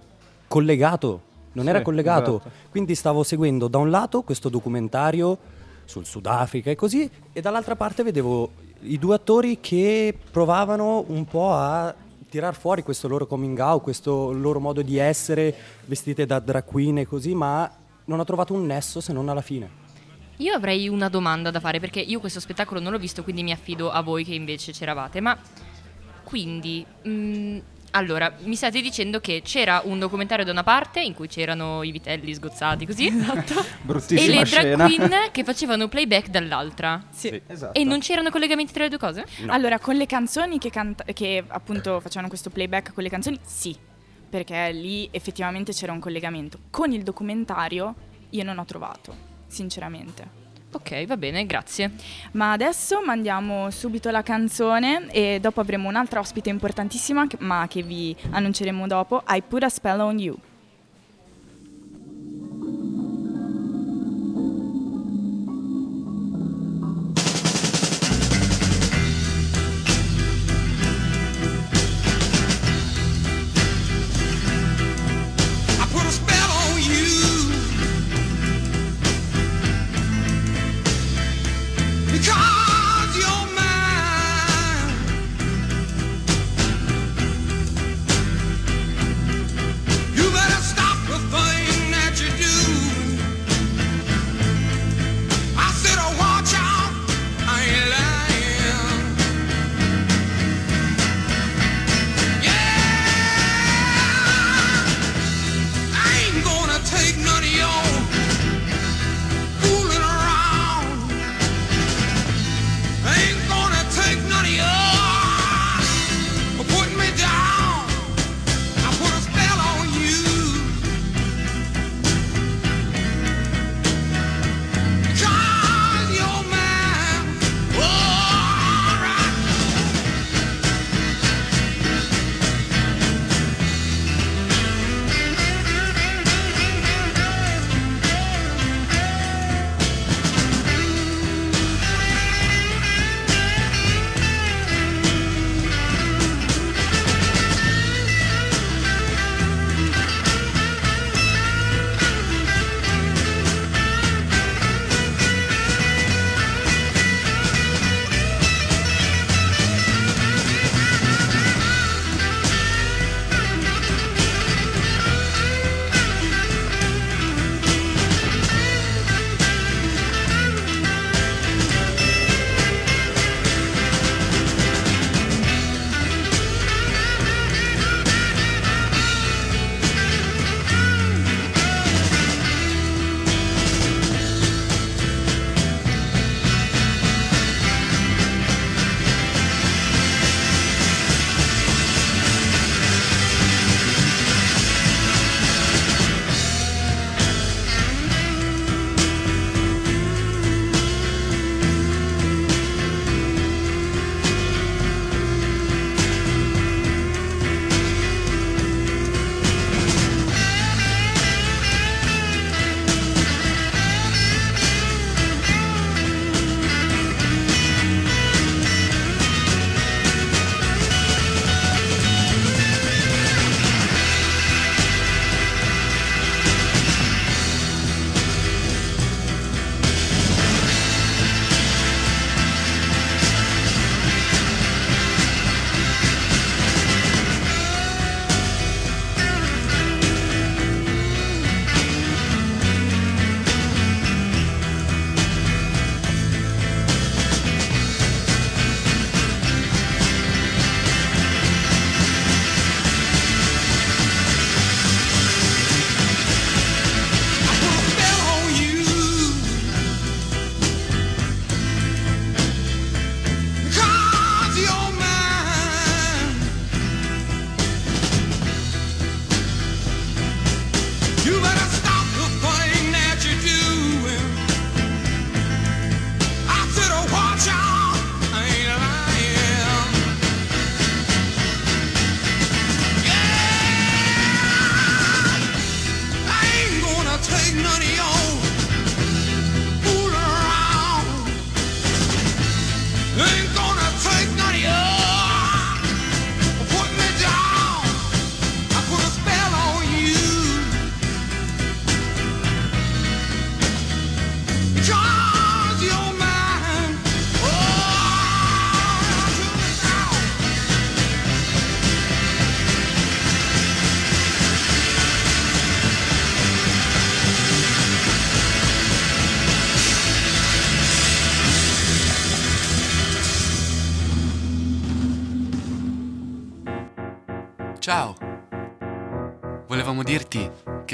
[0.47, 1.21] collegato,
[1.53, 2.35] non Sì, era collegato.
[2.35, 2.51] esatto.
[2.69, 5.37] Quindi stavo seguendo da un lato questo documentario
[5.85, 11.53] sul Sudafrica e così, e dall'altra parte vedevo i due attori che provavano un po'
[11.53, 11.95] a
[12.29, 15.53] tirar fuori questo loro coming out, questo loro modo di essere,
[15.85, 17.69] vestite da drag e così, ma
[18.05, 19.87] non ho trovato un nesso se non alla fine.
[20.37, 23.51] Io avrei una domanda da fare perché io questo spettacolo non l'ho visto, quindi mi
[23.51, 25.19] affido a voi che invece c'eravate.
[25.19, 25.37] Ma
[26.23, 27.57] quindi, mh,
[27.91, 31.91] allora, mi state dicendo che c'era un documentario da una parte in cui c'erano i
[31.91, 33.53] vitelli sgozzati così, esatto,
[34.13, 34.85] e le drag scena.
[34.85, 37.03] queen che facevano playback dall'altra.
[37.09, 37.77] Sì, esatto.
[37.77, 39.25] E non c'erano collegamenti tra le due cose?
[39.47, 43.75] Allora, con le canzoni che, canta- che appunto facevano questo playback con le canzoni, sì,
[44.29, 46.59] perché lì effettivamente c'era un collegamento.
[46.69, 47.95] Con il documentario
[48.29, 49.15] io non ho trovato,
[49.47, 50.47] sinceramente.
[50.71, 51.91] Ok, va bene, grazie.
[52.33, 58.15] Ma adesso mandiamo subito la canzone e dopo avremo un'altra ospite importantissima, ma che vi
[58.29, 60.37] annunceremo dopo, I Put a Spell on You.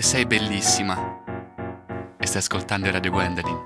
[0.05, 1.23] Sei bellissima.
[2.19, 3.57] E stai ascoltando Radio Gwendolyn.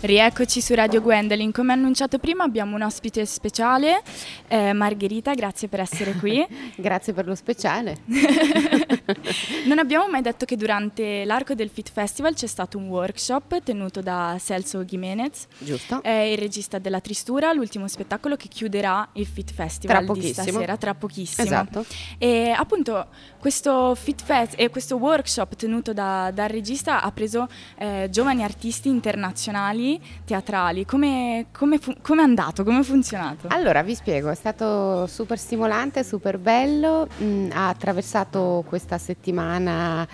[0.00, 1.52] Rieccoci su Radio Gwendolyn.
[1.52, 4.02] Come annunciato prima abbiamo un ospite speciale,
[4.48, 6.44] eh, Margherita, grazie per essere qui.
[6.74, 7.98] grazie per lo speciale.
[9.66, 14.00] non abbiamo mai detto che durante l'arco del Fit Festival c'è stato un workshop tenuto
[14.00, 16.02] da Celso Jimenez, Giusto.
[16.02, 20.76] è il regista della Tristura, l'ultimo spettacolo che chiuderà il Fit Festival Tra di stasera,
[20.76, 21.46] tra pochissimo.
[21.46, 21.84] Esatto.
[22.18, 23.06] E appunto
[23.38, 28.88] questo Fit Fest e questo workshop tenuto da- dal regista ha preso eh, giovani artisti
[28.88, 30.84] internazionali teatrali.
[30.84, 32.64] Come come fu- come è andato?
[32.64, 33.48] Come è funzionato?
[33.48, 40.06] Allora, vi spiego, è stato super stimolante, super bello, mm, ha attraversato questa settimana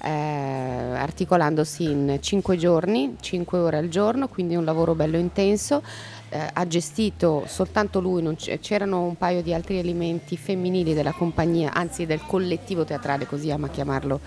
[0.00, 5.82] eh, articolandosi in cinque giorni, cinque ore al giorno, quindi un lavoro bello intenso.
[6.28, 11.74] Eh, ha gestito soltanto lui, c- c'erano un paio di altri elementi femminili della compagnia,
[11.74, 14.20] anzi del collettivo teatrale, così ama chiamarlo.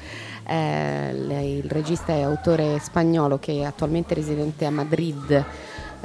[0.46, 5.46] Eh, lei- il regista e autore spagnolo che è attualmente residente a Madrid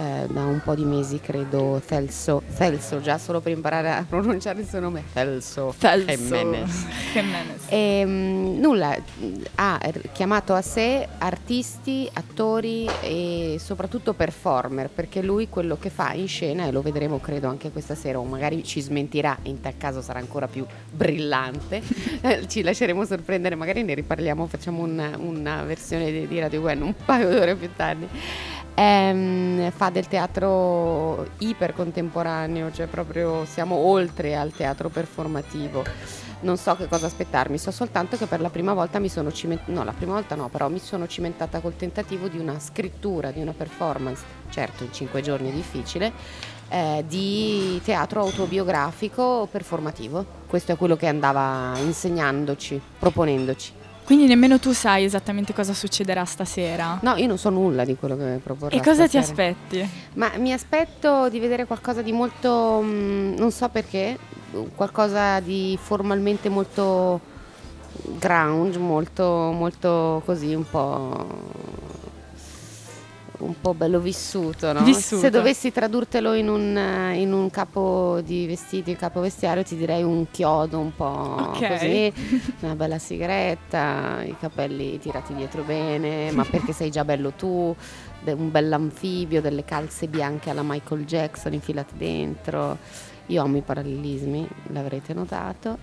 [0.01, 4.61] eh, da un po' di mesi, credo, Celso, Celso, già solo per imparare a pronunciare
[4.61, 6.87] il suo nome, Celso, Celso Jimenez.
[7.13, 7.65] Jimenez.
[7.69, 9.79] E, mm, nulla, mm, ha
[10.13, 16.65] chiamato a sé artisti, attori e soprattutto performer, perché lui quello che fa in scena,
[16.65, 20.19] e lo vedremo credo anche questa sera, o magari ci smentirà, in tal caso sarà
[20.19, 21.83] ancora più brillante,
[22.49, 26.95] ci lasceremo sorprendere, magari ne riparliamo, facciamo una, una versione di, di Radio Gwen un
[27.05, 28.09] paio d'ore più tardi.
[28.81, 35.85] Ehm, fa del teatro iper contemporaneo, cioè proprio siamo oltre al teatro performativo.
[36.41, 39.71] Non so che cosa aspettarmi, so soltanto che per la prima volta mi sono cimentata,
[39.71, 43.43] no la prima volta no, però mi sono cimentata col tentativo di una scrittura, di
[43.43, 46.11] una performance, certo in cinque giorni è difficile,
[46.71, 50.25] eh, di teatro autobiografico performativo.
[50.47, 53.80] Questo è quello che andava insegnandoci, proponendoci.
[54.11, 56.99] Quindi nemmeno tu sai esattamente cosa succederà stasera.
[57.03, 58.75] No, io non so nulla di quello che proporrà.
[58.75, 59.21] E cosa ti stasera.
[59.21, 59.89] aspetti?
[60.15, 64.19] Ma mi aspetto di vedere qualcosa di molto, mm, non so perché,
[64.75, 67.21] qualcosa di formalmente molto
[68.19, 71.29] ground, molto, molto così, un po',
[73.41, 74.83] un po' bello vissuto, no?
[74.83, 75.21] Vissuto.
[75.23, 80.27] Se dovessi tradurtelo in un, in un capo di vestiti, capo vestiario, ti direi un
[80.31, 81.69] chiodo un po' Ok.
[81.69, 82.13] così,
[82.61, 87.75] una bella sigaretta, i capelli tirati dietro bene, ma perché sei già bello tu,
[88.25, 92.79] un bell'anfibio, delle calze bianche alla Michael Jackson infilate dentro.
[93.27, 95.79] Io amo i parallelismi, l'avrete notato.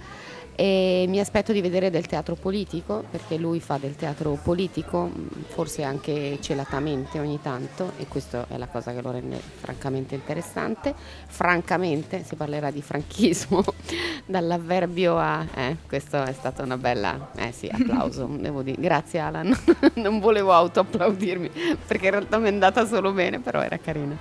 [0.60, 5.08] E mi aspetto di vedere del teatro politico, perché lui fa del teatro politico,
[5.50, 10.96] forse anche celatamente ogni tanto, e questa è la cosa che lo rende francamente interessante.
[11.28, 13.64] Francamente, si parlerà di franchismo,
[14.26, 15.46] dall'avverbio a...
[15.54, 17.30] Eh, questo è stata una bella...
[17.36, 18.82] Eh sì, applauso, devo dire.
[18.82, 19.56] Grazie Alan,
[20.02, 21.52] non volevo autoapplaudirmi,
[21.86, 24.18] perché in realtà mi è andata solo bene, però era carina.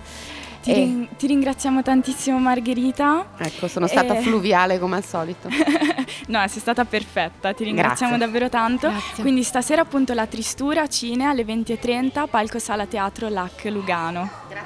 [0.67, 3.25] Ti, E- rin- ti ringraziamo tantissimo Margherita.
[3.39, 5.49] Ecco, sono stata Eh, fluviale come al solito.
[6.29, 8.27] No, sei stata perfetta, ti ringraziamo Grazie.
[8.27, 8.89] davvero tanto.
[8.89, 9.23] Grazie.
[9.23, 14.29] Quindi stasera appunto la Tristura Cine alle 20.30, palco Sala Teatro LAC Lugano.
[14.49, 14.65] Sugar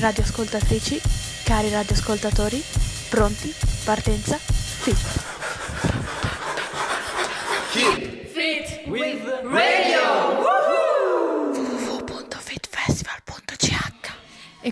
[0.00, 1.00] radioascoltatrici,
[1.44, 2.62] cari radioascoltatori,
[3.08, 3.54] pronti?
[3.84, 4.38] Partenza?
[4.38, 5.29] Sì.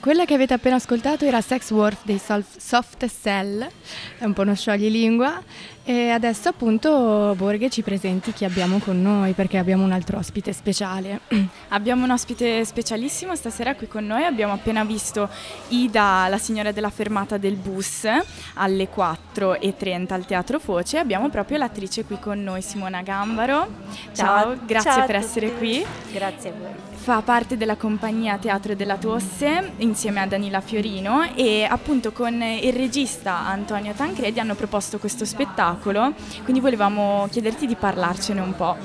[0.08, 3.68] Quella che avete appena ascoltato era Sex Worth dei Soft, Soft Cell,
[4.16, 5.42] è un po' uno scioglilingua.
[5.84, 10.54] E adesso appunto Borghe ci presenti chi abbiamo con noi perché abbiamo un altro ospite
[10.54, 11.20] speciale.
[11.68, 15.28] Abbiamo un ospite specialissimo stasera qui con noi, abbiamo appena visto
[15.68, 18.06] Ida, la signora della fermata del bus,
[18.54, 23.68] alle 4.30 al Teatro Foce, abbiamo proprio l'attrice qui con noi, Simona Gambaro.
[24.12, 25.84] Ciao, grazie ciao per essere qui.
[26.12, 26.87] Grazie a voi.
[27.08, 32.70] Fa parte della compagnia Teatro della Tosse insieme a Danila Fiorino e appunto con il
[32.74, 38.76] regista Antonio Tancredi hanno proposto questo spettacolo, quindi volevamo chiederti di parlarcene un po'.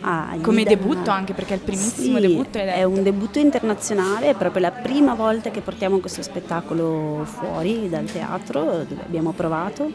[0.00, 4.34] Ah, Come debutto anche perché è il primissimo Sì, debutto è un debutto internazionale, è
[4.34, 9.88] proprio la prima volta che portiamo questo spettacolo fuori dal teatro dove abbiamo provato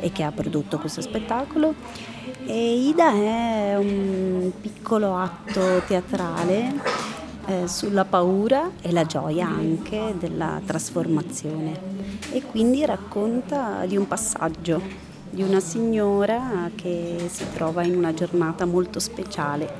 [0.00, 1.74] e che ha prodotto questo spettacolo.
[2.44, 10.60] E Ida è un piccolo atto teatrale eh, sulla paura e la gioia anche della
[10.64, 11.98] trasformazione.
[12.32, 18.64] E quindi racconta di un passaggio di una signora che si trova in una giornata
[18.66, 19.72] molto speciale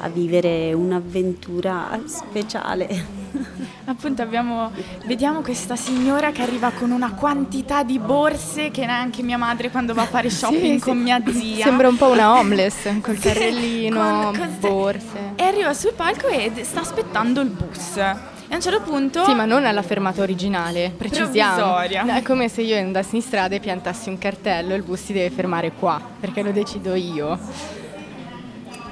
[0.00, 3.24] a vivere un'avventura speciale.
[3.86, 4.70] Appunto abbiamo,
[5.06, 9.94] vediamo questa signora che arriva con una quantità di borse che neanche mia madre quando
[9.94, 11.02] va a fare shopping Sì, con sì.
[11.02, 11.64] mia zia.
[11.64, 15.32] Sembra un po' una homeless, col Sì, carrellino, con- con- borse.
[15.36, 18.00] E arriva sul palco e sta aspettando il bus.
[18.48, 19.24] E a un certo punto...
[19.24, 21.78] Sì, ma non alla fermata originale, precisiamo.
[21.78, 25.30] È come se io andassi in strada e piantassi un cartello il bus si deve
[25.30, 27.38] fermare qua, perché lo decido io.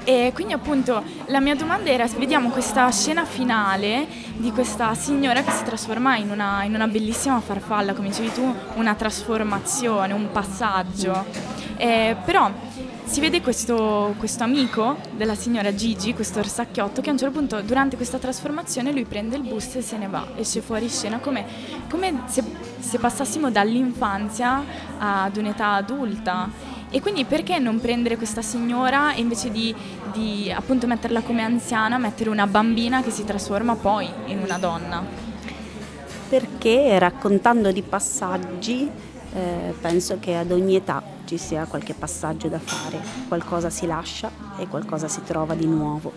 [0.03, 5.49] E quindi appunto la mia domanda era, vediamo questa scena finale di questa signora che
[5.49, 11.25] si trasforma in una, in una bellissima farfalla, come dicevi tu, una trasformazione, un passaggio.
[11.77, 12.51] Eh, però
[13.05, 17.61] si vede questo, questo amico della signora Gigi, questo orsacchiotto, che a un certo punto
[17.61, 21.45] durante questa trasformazione lui prende il bus e se ne va, esce fuori scena, come,
[21.89, 22.43] come se,
[22.79, 24.63] se passassimo dall'infanzia
[24.97, 26.49] ad un'età adulta.
[26.89, 29.73] E quindi perché non prendere questa signora e invece di,
[30.11, 35.03] di appunto metterla come anziana, mettere una bambina che si trasforma poi in una donna?
[36.27, 38.89] Perché raccontando di passaggi
[39.33, 44.31] eh, penso che ad ogni età ci sia qualche passaggio da fare, qualcosa si lascia
[44.57, 46.11] e qualcosa si trova di nuovo.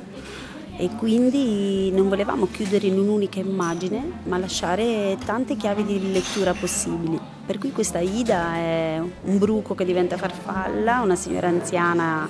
[0.77, 7.19] E quindi non volevamo chiudere in un'unica immagine, ma lasciare tante chiavi di lettura possibili.
[7.45, 12.29] Per cui questa Ida è un bruco che diventa farfalla, una signora anziana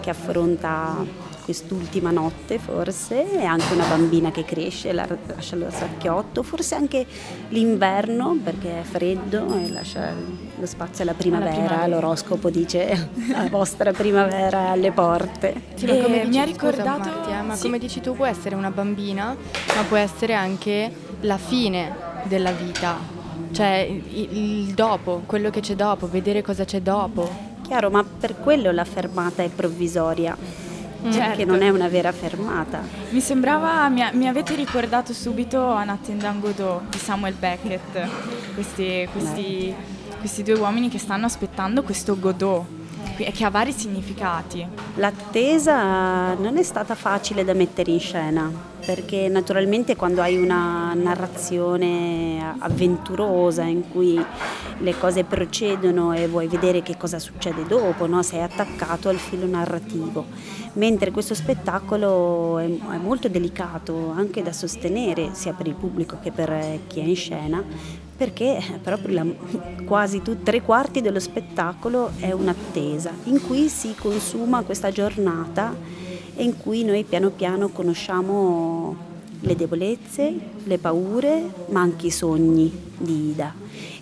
[0.00, 6.42] che affronta quest'ultima notte forse, e anche una bambina che cresce, la- lascia lo sacchiotto,
[6.42, 7.06] forse anche
[7.48, 10.12] l'inverno perché è freddo e lascia
[10.58, 11.86] lo spazio alla primavera, primavera.
[11.86, 15.54] l'oroscopo dice la vostra primavera è alle porte.
[15.74, 17.62] Sì, ma come E dici, mi ha scusa, ricordato- Marti, eh, ma sì.
[17.62, 19.34] come dici tu può essere una bambina,
[19.74, 20.92] ma può essere anche
[21.22, 21.94] la fine
[22.24, 22.96] della vita.
[23.52, 27.46] Cioè il, il dopo, quello che c'è dopo, vedere cosa c'è dopo.
[27.62, 30.36] Chiaro, ma per quello la fermata è provvisoria,
[31.10, 31.44] Certo.
[31.44, 32.82] non è una vera fermata.
[33.10, 38.08] Mi sembrava, mi, mi avete ricordato subito Anatendan Godot di Samuel Beckett,
[38.54, 39.74] questi, questi,
[40.18, 42.64] questi due uomini che stanno aspettando questo Godot,
[43.16, 44.66] che ha vari significati.
[44.96, 48.50] L'attesa non è stata facile da mettere in scena,
[48.84, 54.24] perché naturalmente quando hai una narrazione avventurosa in cui
[54.80, 58.22] le cose procedono e vuoi vedere che cosa succede dopo, no?
[58.22, 60.26] sei attaccato al filo narrativo,
[60.74, 66.80] mentre questo spettacolo è molto delicato anche da sostenere sia per il pubblico che per
[66.86, 67.62] chi è in scena,
[68.18, 74.62] perché proprio la- quasi tu, tre quarti dello spettacolo è un'attesa in cui si consuma
[74.62, 75.72] questa giornata
[76.34, 78.96] e in cui noi piano piano conosciamo
[79.40, 83.54] le debolezze, le paure, ma anche i sogni di Ida.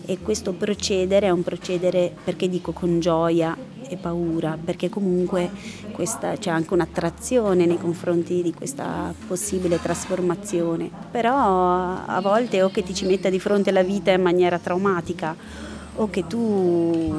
[0.07, 3.55] E questo procedere è un procedere, perché dico con gioia
[3.89, 5.51] e paura, perché comunque
[5.93, 10.91] questa- c'è anche un'attrazione nei confronti di questa possibile trasformazione.
[11.11, 15.35] Però a volte o che ti ci metta di fronte alla vita in maniera traumatica
[15.97, 17.17] o che tu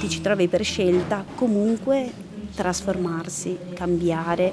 [0.00, 2.10] ti ci trovi per scelta, comunque
[2.54, 4.52] trasformarsi, cambiare,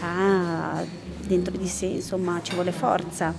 [0.00, 0.82] ha
[1.24, 3.32] dentro di sé insomma ci vuole forza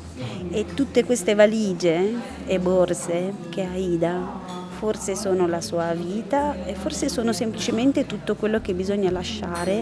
[0.50, 2.16] e tutte queste valigie
[2.46, 8.36] e borse che ha Ida forse sono la sua vita e forse sono semplicemente tutto
[8.36, 9.82] quello che bisogna lasciare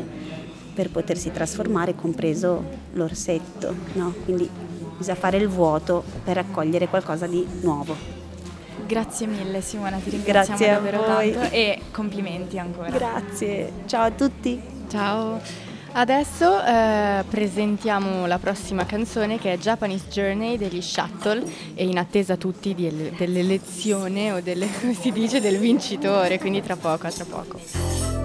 [0.76, 4.14] per potersi trasformare, compreso l'orsetto, no?
[4.24, 4.48] Quindi
[4.96, 7.96] bisogna fare il vuoto per raccogliere qualcosa di nuovo.
[8.86, 12.92] Grazie mille Simona, ti ringraziamo Grazie davvero tanto e complimenti ancora.
[12.92, 14.62] Grazie, ciao a tutti.
[14.88, 15.71] Ciao.
[15.94, 22.38] Adesso eh, presentiamo la prossima canzone che è Japanese Journey degli Shuttle e in attesa
[22.38, 28.21] tutti dell'elezione o delle, come si dice, del vincitore, quindi tra poco, tra poco.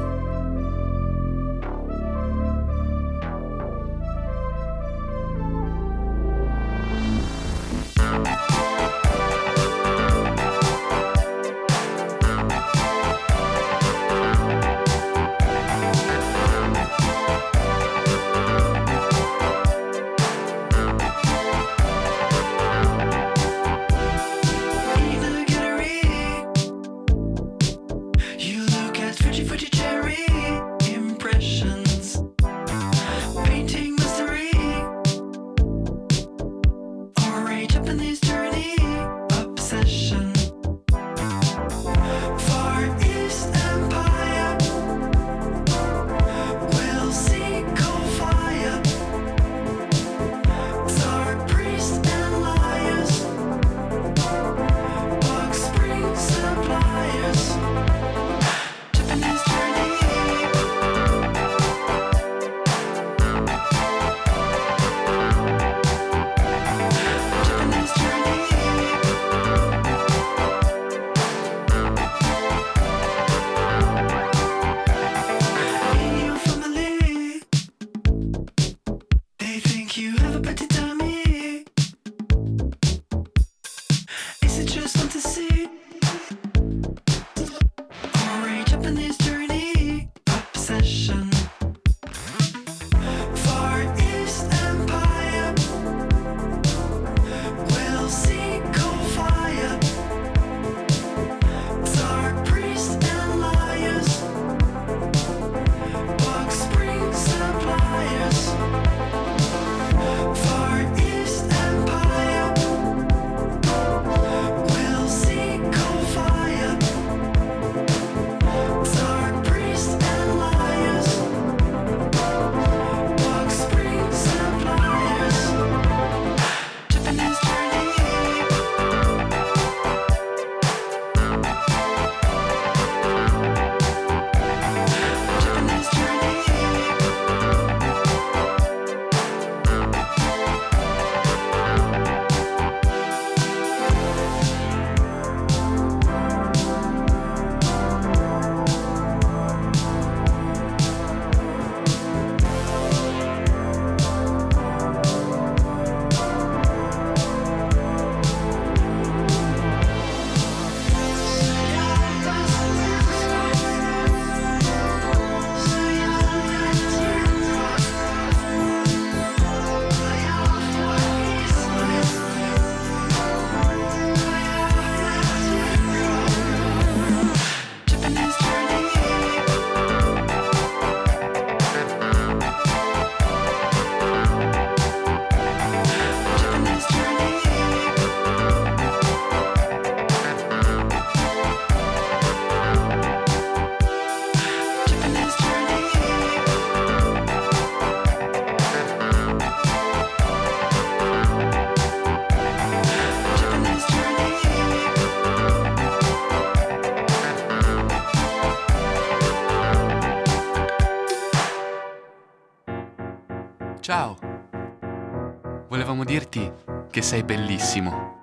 [216.97, 218.17] Che sei bellissimo.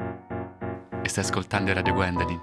[1.04, 2.42] E stai ascoltando Radio Gwendolyn.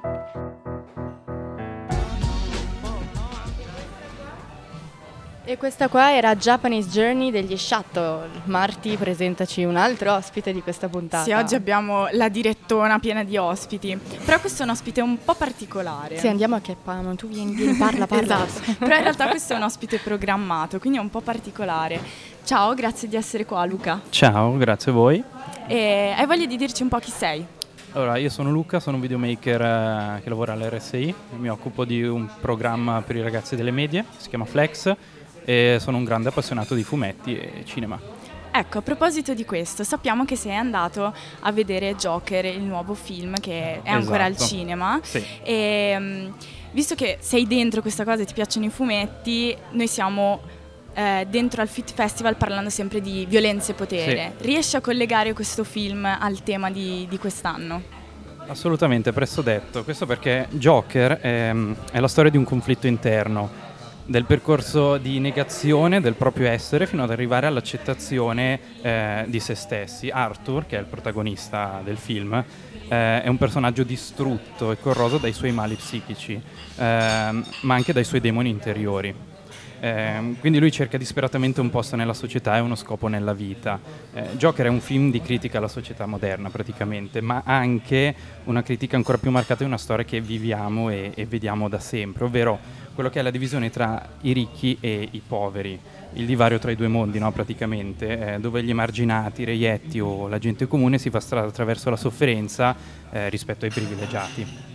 [5.43, 8.28] E questa qua era Japanese Journey degli Shuttle.
[8.45, 11.24] Marti, presentaci un altro ospite di questa puntata.
[11.24, 15.35] Sì, oggi abbiamo la direttona piena di ospiti, però questo è un ospite un po'
[15.35, 16.16] particolare.
[16.16, 18.45] Sì, andiamo a che Pamo, tu vieni, vieni, parla, parla.
[18.47, 22.01] esatto, però in realtà questo è un ospite programmato, quindi è un po' particolare.
[22.45, 24.01] Ciao, grazie di essere qua Luca.
[24.11, 25.24] Ciao, grazie a voi.
[25.71, 27.47] E hai voglia di dirci un po' chi sei?
[27.93, 32.29] Allora, io sono Luca, sono un videomaker eh, che lavora all'RSI, mi occupo di un
[32.41, 34.93] programma per i ragazzi delle medie, si chiama Flex,
[35.45, 38.01] e sono un grande appassionato di fumetti e cinema.
[38.51, 43.39] Ecco, a proposito di questo, sappiamo che sei andato a vedere Joker, il nuovo film
[43.39, 44.49] che è ancora al Esatto.
[44.49, 44.99] cinema.
[45.05, 45.25] Sì.
[45.45, 46.29] E mm,
[46.73, 50.41] visto che sei dentro questa cosa e ti piacciono i fumetti, noi siamo
[50.95, 54.34] eh, dentro al Fit Festival parlando sempre di violenza e potere.
[54.38, 57.99] Riesci a collegare questo film al tema di, di quest'anno?
[58.47, 59.84] Assolutamente, presto detto.
[59.84, 61.55] Questo perché Joker è,
[61.93, 63.68] è la storia di un conflitto interno,
[64.05, 70.11] del percorso di negazione del proprio essere fino ad arrivare all'accettazione eh, di se stessi.
[70.11, 72.45] Arthur, che è il protagonista del film,
[72.88, 76.32] eh, è un personaggio distrutto e corroso dai suoi mali psichici,
[76.76, 79.30] ehm, ma anche dai suoi demoni interiori.
[79.81, 83.81] Ehm, quindi lui cerca disperatamente un posto nella società e uno scopo nella vita.
[84.12, 88.14] Eh, Joker è un film di critica alla società moderna praticamente, ma anche
[88.45, 92.24] una critica ancora più marcata di una storia che viviamo e, e vediamo da sempre,
[92.24, 92.59] ovvero
[92.95, 95.78] quello che è la divisione tra i ricchi e i poveri,
[96.14, 100.28] il divario tra i due mondi no, praticamente, eh, dove gli emarginati, i reietti o
[100.28, 102.76] la gente comune si fa strada attraverso la sofferenza
[103.11, 104.70] eh, rispetto ai privilegiati.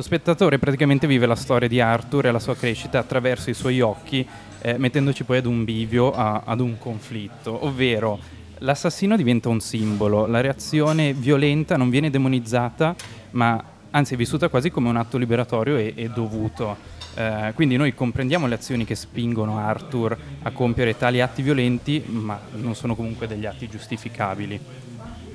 [0.00, 3.82] Lo spettatore praticamente vive la storia di Arthur e la sua crescita attraverso i suoi
[3.82, 4.26] occhi,
[4.62, 8.18] eh, mettendoci poi ad un bivio, a- ad un conflitto, ovvero
[8.60, 12.94] l'assassino diventa un simbolo, la reazione violenta non viene demonizzata,
[13.32, 16.78] ma anzi è vissuta quasi come un atto liberatorio e, e dovuto.
[17.14, 22.40] Eh, quindi noi comprendiamo le azioni che spingono Arthur a compiere tali atti violenti, ma
[22.52, 24.88] non sono comunque degli atti giustificabili.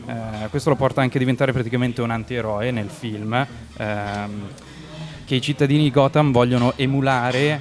[0.08, 3.45] Eh, questo lo porta anche a diventare praticamente un antieroe nel film,
[3.78, 4.47] ehm,
[5.26, 7.60] che i cittadini di Gotham vogliono emulare,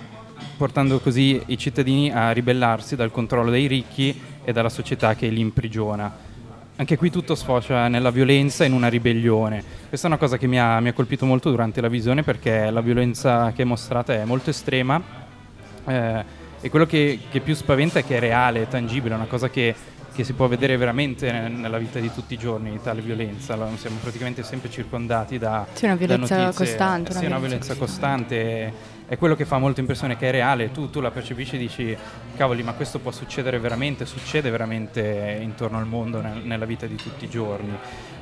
[0.56, 5.40] portando così i cittadini a ribellarsi dal controllo dei ricchi e dalla società che li
[5.40, 6.32] imprigiona.
[6.76, 9.62] Anche qui tutto sfocia nella violenza e in una ribellione.
[9.88, 12.68] Questa è una cosa che mi ha, mi ha colpito molto durante la visione perché
[12.70, 15.00] la violenza che è mostrata è molto estrema
[15.86, 16.24] eh,
[16.60, 19.48] e quello che, che più spaventa è che è reale, è tangibile, è una cosa
[19.50, 19.74] che,
[20.14, 23.56] che si può vedere veramente ne- nella vita di tutti i giorni, tale violenza.
[23.76, 26.64] Siamo praticamente sempre circondati da, Sì, una violenza notizie.
[26.66, 28.72] costante, una Sì, una violenza violenza costante.
[29.06, 31.96] È quello che fa molto impressione che è reale, tu, tu la percepisci e dici,
[32.36, 36.96] cavoli, ma questo può succedere veramente, succede veramente intorno al mondo, nel- nella vita di
[36.96, 37.76] tutti i giorni.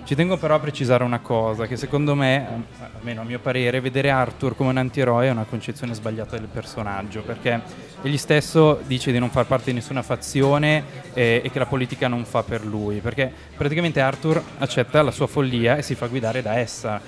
[0.05, 2.65] Ci tengo però a precisare una cosa, che secondo me,
[2.97, 7.23] almeno a mio parere, vedere Arthur come un antieroe è una concezione sbagliata del personaggio,
[7.23, 7.61] perché
[8.03, 10.85] egli stesso dice di non far parte di nessuna fazione
[11.15, 15.29] eh, e che la politica non fa per lui, perché praticamente Arthur accetta la sua
[15.29, 17.01] follia e si fa guidare da essa.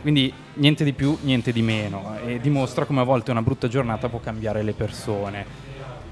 [0.00, 4.08] Quindi niente di più, niente di meno e dimostra come a volte una brutta giornata
[4.08, 5.61] può cambiare le persone.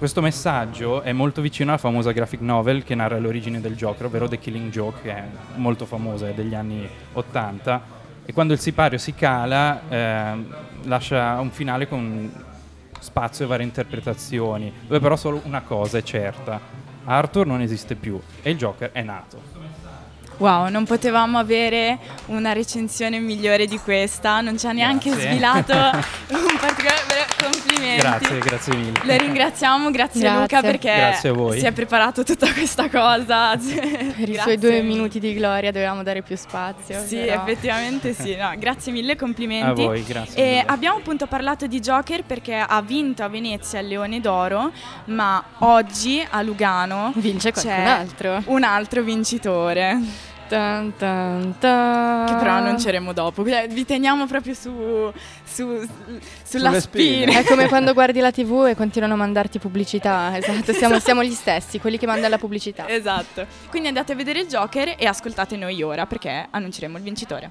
[0.01, 4.28] Questo messaggio è molto vicino alla famosa graphic novel che narra l'origine del Joker, ovvero
[4.28, 5.24] The Killing Joke, che è
[5.57, 7.82] molto famosa, è degli anni 80
[8.24, 12.32] e quando il sipario si cala ehm, lascia un finale con
[12.98, 16.59] spazio e varie interpretazioni, dove però solo una cosa è certa.
[17.05, 19.59] Arthur non esiste più e il Joker è nato.
[20.41, 25.30] Wow, non potevamo avere una recensione migliore di questa, non ci ha neanche Grazie.
[25.32, 25.72] svelato
[26.32, 28.01] un particolare complimenti.
[28.01, 29.01] Grazie, grazie mille.
[29.05, 30.41] Lo ringraziamo, grazie, Grazie.
[30.41, 31.59] Luca perché Grazie a voi.
[31.59, 33.55] si è preparato tutta questa cosa.
[33.61, 36.99] Per i suoi due minuti di gloria dovevamo dare più spazio.
[37.05, 37.43] Sì, però.
[37.43, 38.34] effettivamente sì.
[38.34, 39.82] No, grazie mille, complimenti.
[39.82, 40.64] A voi, grazie E mille.
[40.68, 44.72] abbiamo appunto parlato di Joker perché ha vinto a Venezia il Leone d'Oro,
[45.07, 48.43] ma oggi a Lugano Vince c'è qualcun altro.
[48.47, 50.28] un altro vincitore.
[50.51, 52.26] Tan, tan, tan.
[52.26, 53.46] Che però annunceremo dopo.
[53.48, 55.12] Cioè, Vi teniamo proprio su,
[55.44, 55.86] su-
[56.42, 57.22] sulla Sulle spine.
[57.26, 57.38] spina.
[57.38, 60.36] È come quando guardi la TV e continuano a mandarti pubblicità.
[60.36, 62.88] Esatto, siamo, siamo gli stessi, quelli che mandano la pubblicità.
[62.88, 63.46] Esatto.
[63.68, 67.51] Quindi andate a vedere il Joker e ascoltate noi ora perché annunceremo il vincitore.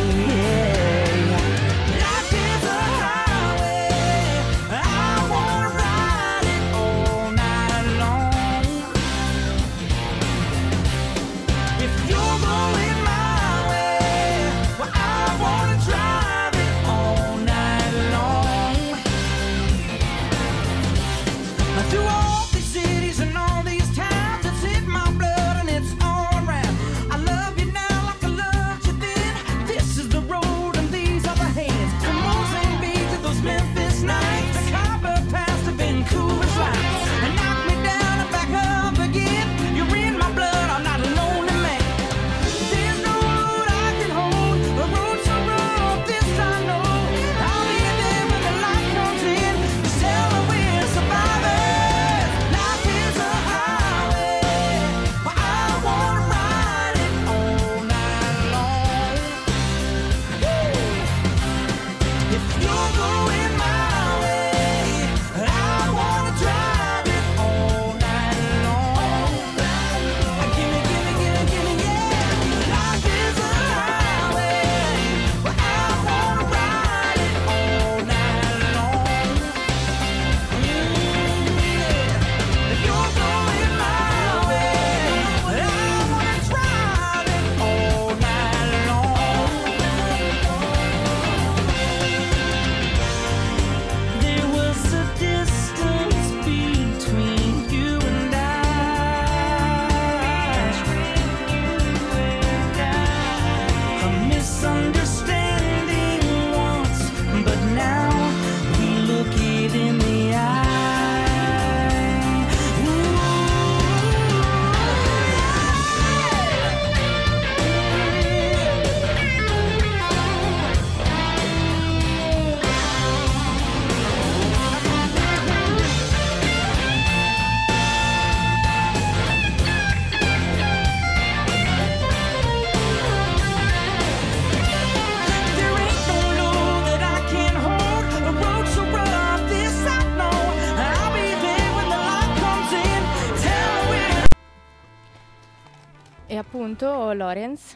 [146.71, 147.75] Appunto Lorenz.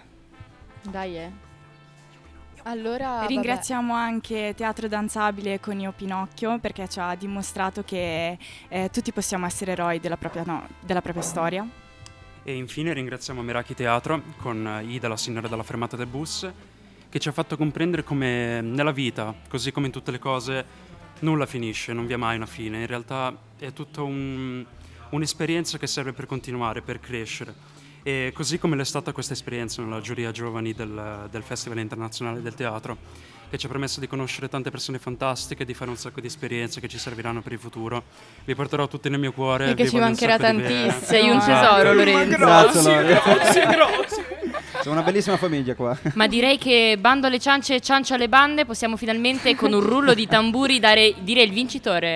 [0.90, 1.32] Dai, eh.
[2.64, 3.28] Allora, vabbè.
[3.28, 8.38] Ringraziamo anche Teatro Danzabile con Io Pinocchio perché ci ha dimostrato che
[8.70, 11.68] eh, tutti possiamo essere eroi della propria, no, della propria storia.
[12.44, 16.50] E infine ringraziamo Meraki Teatro con Ida, la signora della fermata del bus,
[17.10, 20.66] che ci ha fatto comprendere come nella vita, così come in tutte le cose,
[21.20, 22.80] nulla finisce, non vi è mai una fine.
[22.80, 24.66] In realtà è tutta un-
[25.10, 27.84] un'esperienza che serve per continuare, per crescere.
[28.08, 32.54] E così come l'è stata questa esperienza nella giuria giovani del, del Festival Internazionale del
[32.54, 32.98] Teatro,
[33.50, 36.80] che ci ha permesso di conoscere tante persone fantastiche, di fare un sacco di esperienze
[36.80, 38.04] che ci serviranno per il futuro.
[38.44, 39.72] Vi porterò tutti nel mio cuore.
[39.72, 41.02] E che vi ci mancherà tantissimo.
[41.02, 41.94] Sei un tesoro.
[41.94, 42.38] Lorenzo.
[42.38, 44.26] Grazie, grazie, grazie.
[44.82, 45.98] Siamo una bellissima famiglia qua.
[46.14, 50.14] Ma direi che bando alle ciance e ciancio alle bande possiamo finalmente con un rullo
[50.14, 52.14] di tamburi dare, dire il vincitore.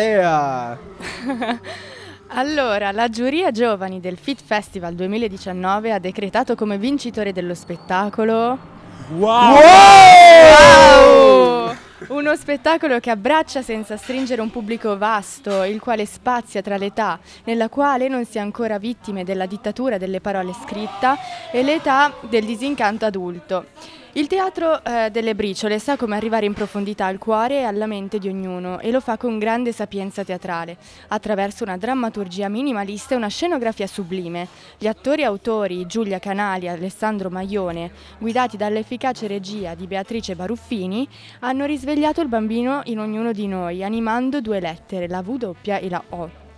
[0.00, 0.78] Alea!
[2.32, 8.56] Allora, la giuria giovani del Fit Festival 2019 ha decretato come vincitore dello spettacolo
[9.16, 9.56] Wow!
[10.56, 11.74] Wow!
[12.06, 17.68] Uno spettacolo che abbraccia senza stringere un pubblico vasto, il quale spazia tra l'età nella
[17.68, 21.16] quale non si è ancora vittime della dittatura delle parole scritta
[21.50, 23.66] e l'età del disincanto adulto.
[24.14, 28.18] Il teatro eh, delle briciole sa come arrivare in profondità al cuore e alla mente
[28.18, 30.76] di ognuno e lo fa con grande sapienza teatrale,
[31.08, 34.48] attraverso una drammaturgia minimalista e una scenografia sublime.
[34.78, 41.06] Gli attori autori Giulia Canali e Alessandro Maione, guidati dall'efficace regia di Beatrice Baruffini,
[41.38, 46.02] hanno risvegliato il bambino in ognuno di noi, animando due lettere, la W e la
[46.08, 46.49] O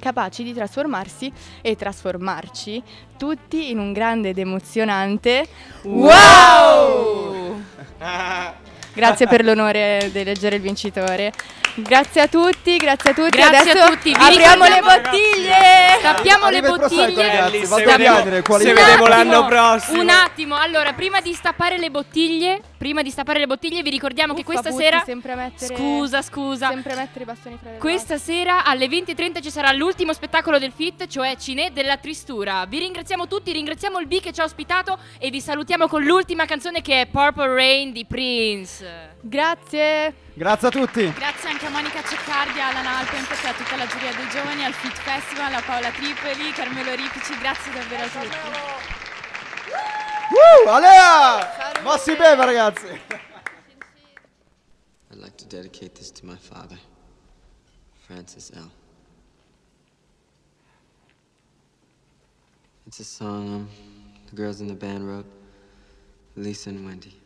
[0.00, 1.32] capaci di trasformarsi
[1.62, 2.82] e trasformarci
[3.16, 5.46] tutti in un grande ed emozionante
[5.82, 7.60] Wow!
[8.92, 11.32] Grazie per l'onore di eleggere il vincitore.
[11.74, 13.36] Grazie a tutti, grazie a tutti.
[13.36, 14.10] Grazie Adesso a tutti.
[14.10, 15.98] Vi apriamo le bottiglie.
[16.02, 17.26] Tappiamo le bottiglie.
[17.26, 20.00] ragazzi, se Un vediamo attimo, l'anno prossimo.
[20.02, 24.34] Un attimo, allora, prima di stappare le bottiglie, prima di stappare le bottiglie, vi ricordiamo
[24.34, 26.68] che Uffa, questa Butti, sera sempre a mettere- Scusa, scusa.
[26.68, 30.72] Sempre mettere i bastoni fra le Questa sera alle 20.30 ci sarà l'ultimo spettacolo del
[30.74, 32.66] FIT, cioè Cine della Tristura.
[32.66, 36.44] Vi ringraziamo tutti, ringraziamo il B che ci ha ospitato e vi salutiamo con l'ultima
[36.46, 38.79] canzone che è Purple Rain di Prince.
[39.20, 40.14] Grazie.
[40.34, 41.12] Grazie a tutti.
[41.12, 44.72] Grazie anche a Monica Ceccardi, a Alan Alpempet, a tutta la giuria dei giovani, al
[44.72, 48.36] Fit Festival, a Paola Tripoli, Carmelo Ripici, grazie davvero a tutti.
[50.30, 51.82] Uh, Alea!
[51.82, 53.00] Ma si beve, ragazzi.
[55.10, 56.78] I'd like to dedicate this to my father,
[58.06, 58.70] Francis L.
[62.86, 63.68] It's a song um,
[64.30, 65.26] the girls in the band wrote,
[66.34, 67.19] Lisa and Wendy.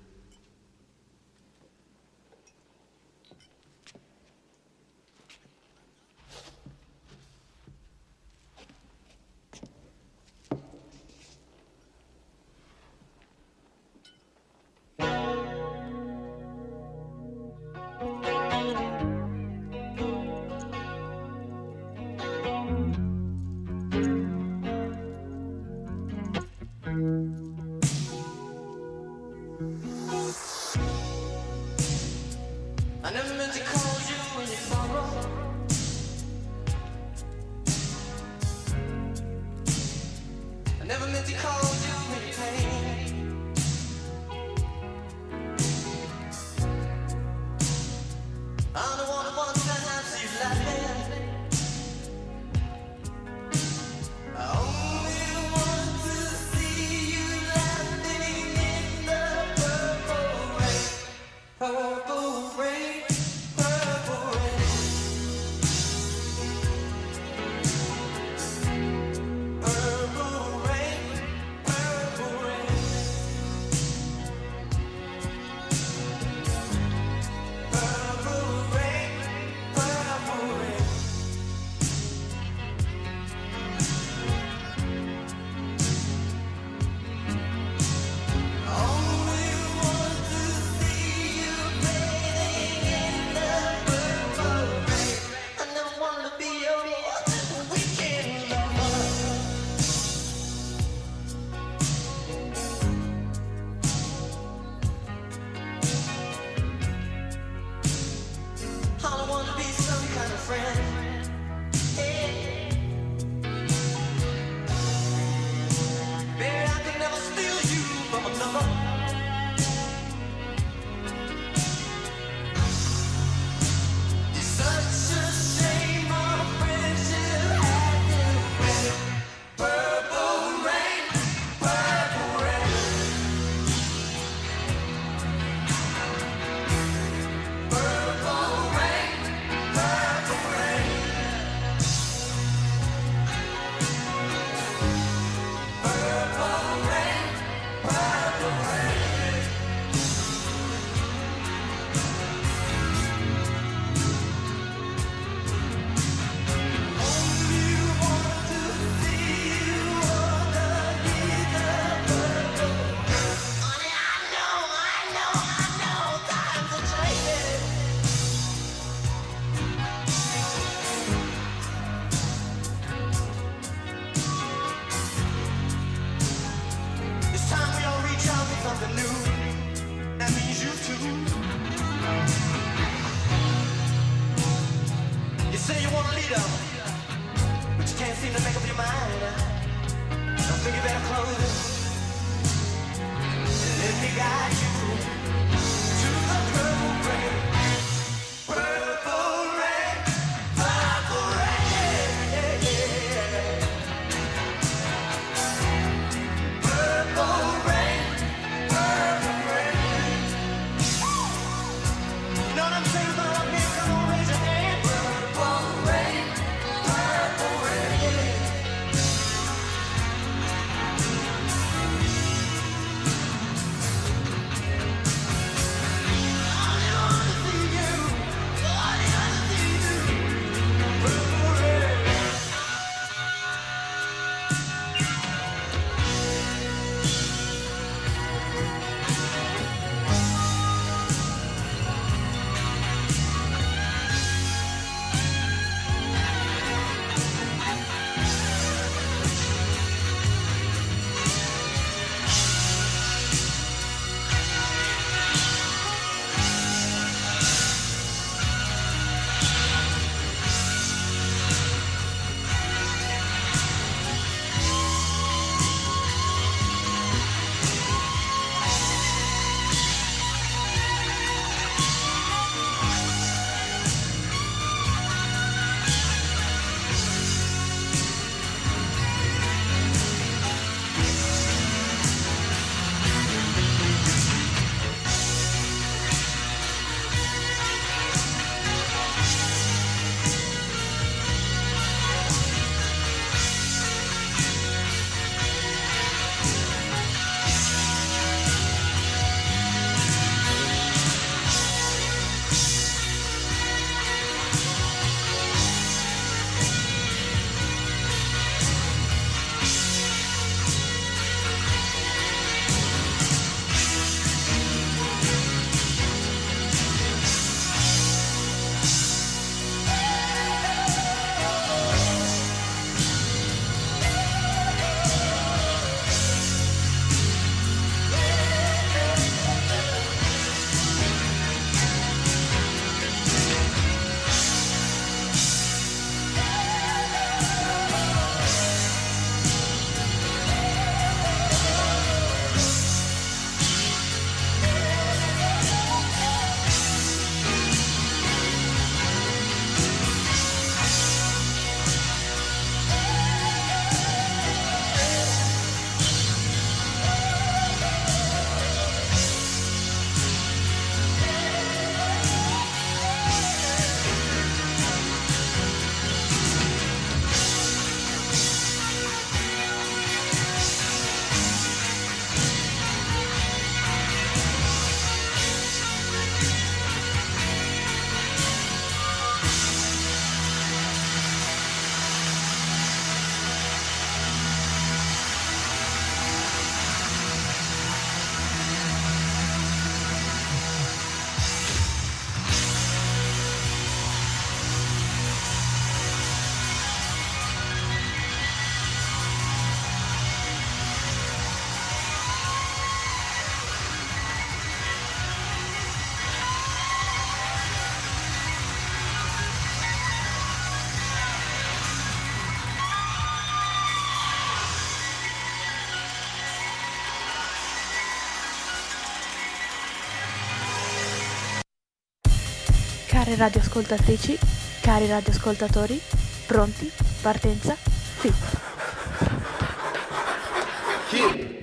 [423.24, 424.38] Care radioascoltatrici,
[424.82, 425.98] cari radioascoltatori,
[426.46, 426.90] pronti?
[427.22, 427.74] Partenza?
[427.74, 428.34] Fit.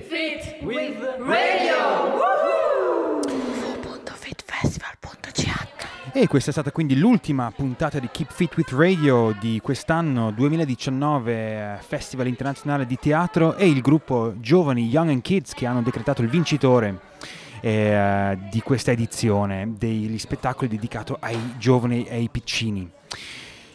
[0.08, 2.20] Fit with radio!
[6.12, 11.32] E questa è stata quindi l'ultima puntata di Keep Fit with Radio di quest'anno 2019
[11.32, 16.22] eh, Festival Internazionale di Teatro e il gruppo Giovani Young and Kids che hanno decretato
[16.22, 16.98] il vincitore
[17.62, 22.90] eh, di questa edizione degli spettacoli dedicati ai giovani e ai piccini.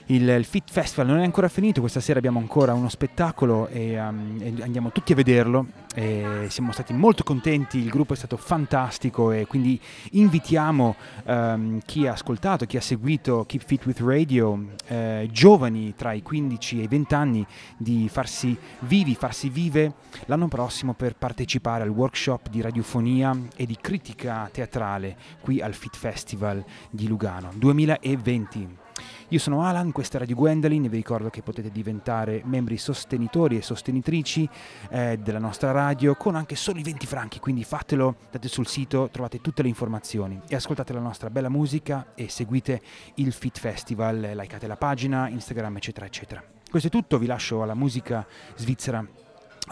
[0.10, 4.00] Il, il Fit Festival non è ancora finito, questa sera abbiamo ancora uno spettacolo e,
[4.00, 5.68] um, e andiamo tutti a vederlo.
[5.94, 9.78] E siamo stati molto contenti, il gruppo è stato fantastico e quindi
[10.12, 16.14] invitiamo um, chi ha ascoltato, chi ha seguito Keep Fit with Radio, eh, giovani tra
[16.14, 19.94] i 15 e i 20 anni, di farsi vivi, farsi vive
[20.26, 25.98] l'anno prossimo per partecipare al workshop di radiofonia e di critica teatrale qui al Fit
[25.98, 28.86] Festival di Lugano 2020.
[29.32, 33.62] Io sono Alan, questa è Radio Gwendolyn vi ricordo che potete diventare membri sostenitori e
[33.62, 34.48] sostenitrici
[34.90, 39.10] eh, della nostra radio con anche solo i 20 franchi, quindi fatelo, andate sul sito,
[39.12, 42.82] trovate tutte le informazioni e ascoltate la nostra bella musica e seguite
[43.16, 46.42] il Fit Festival, likeate la pagina, Instagram eccetera eccetera.
[46.70, 48.26] Questo è tutto, vi lascio alla musica
[48.56, 49.06] svizzera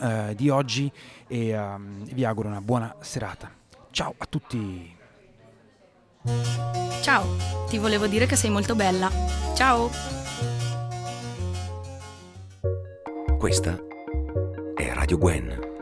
[0.02, 0.92] eh, di oggi
[1.28, 3.50] e ehm, vi auguro una buona serata.
[3.90, 4.95] Ciao a tutti!
[7.02, 7.36] Ciao,
[7.70, 9.12] ti volevo dire che sei molto bella.
[9.56, 9.90] Ciao!
[13.38, 13.78] Questa
[14.76, 15.75] è Radio Gwen.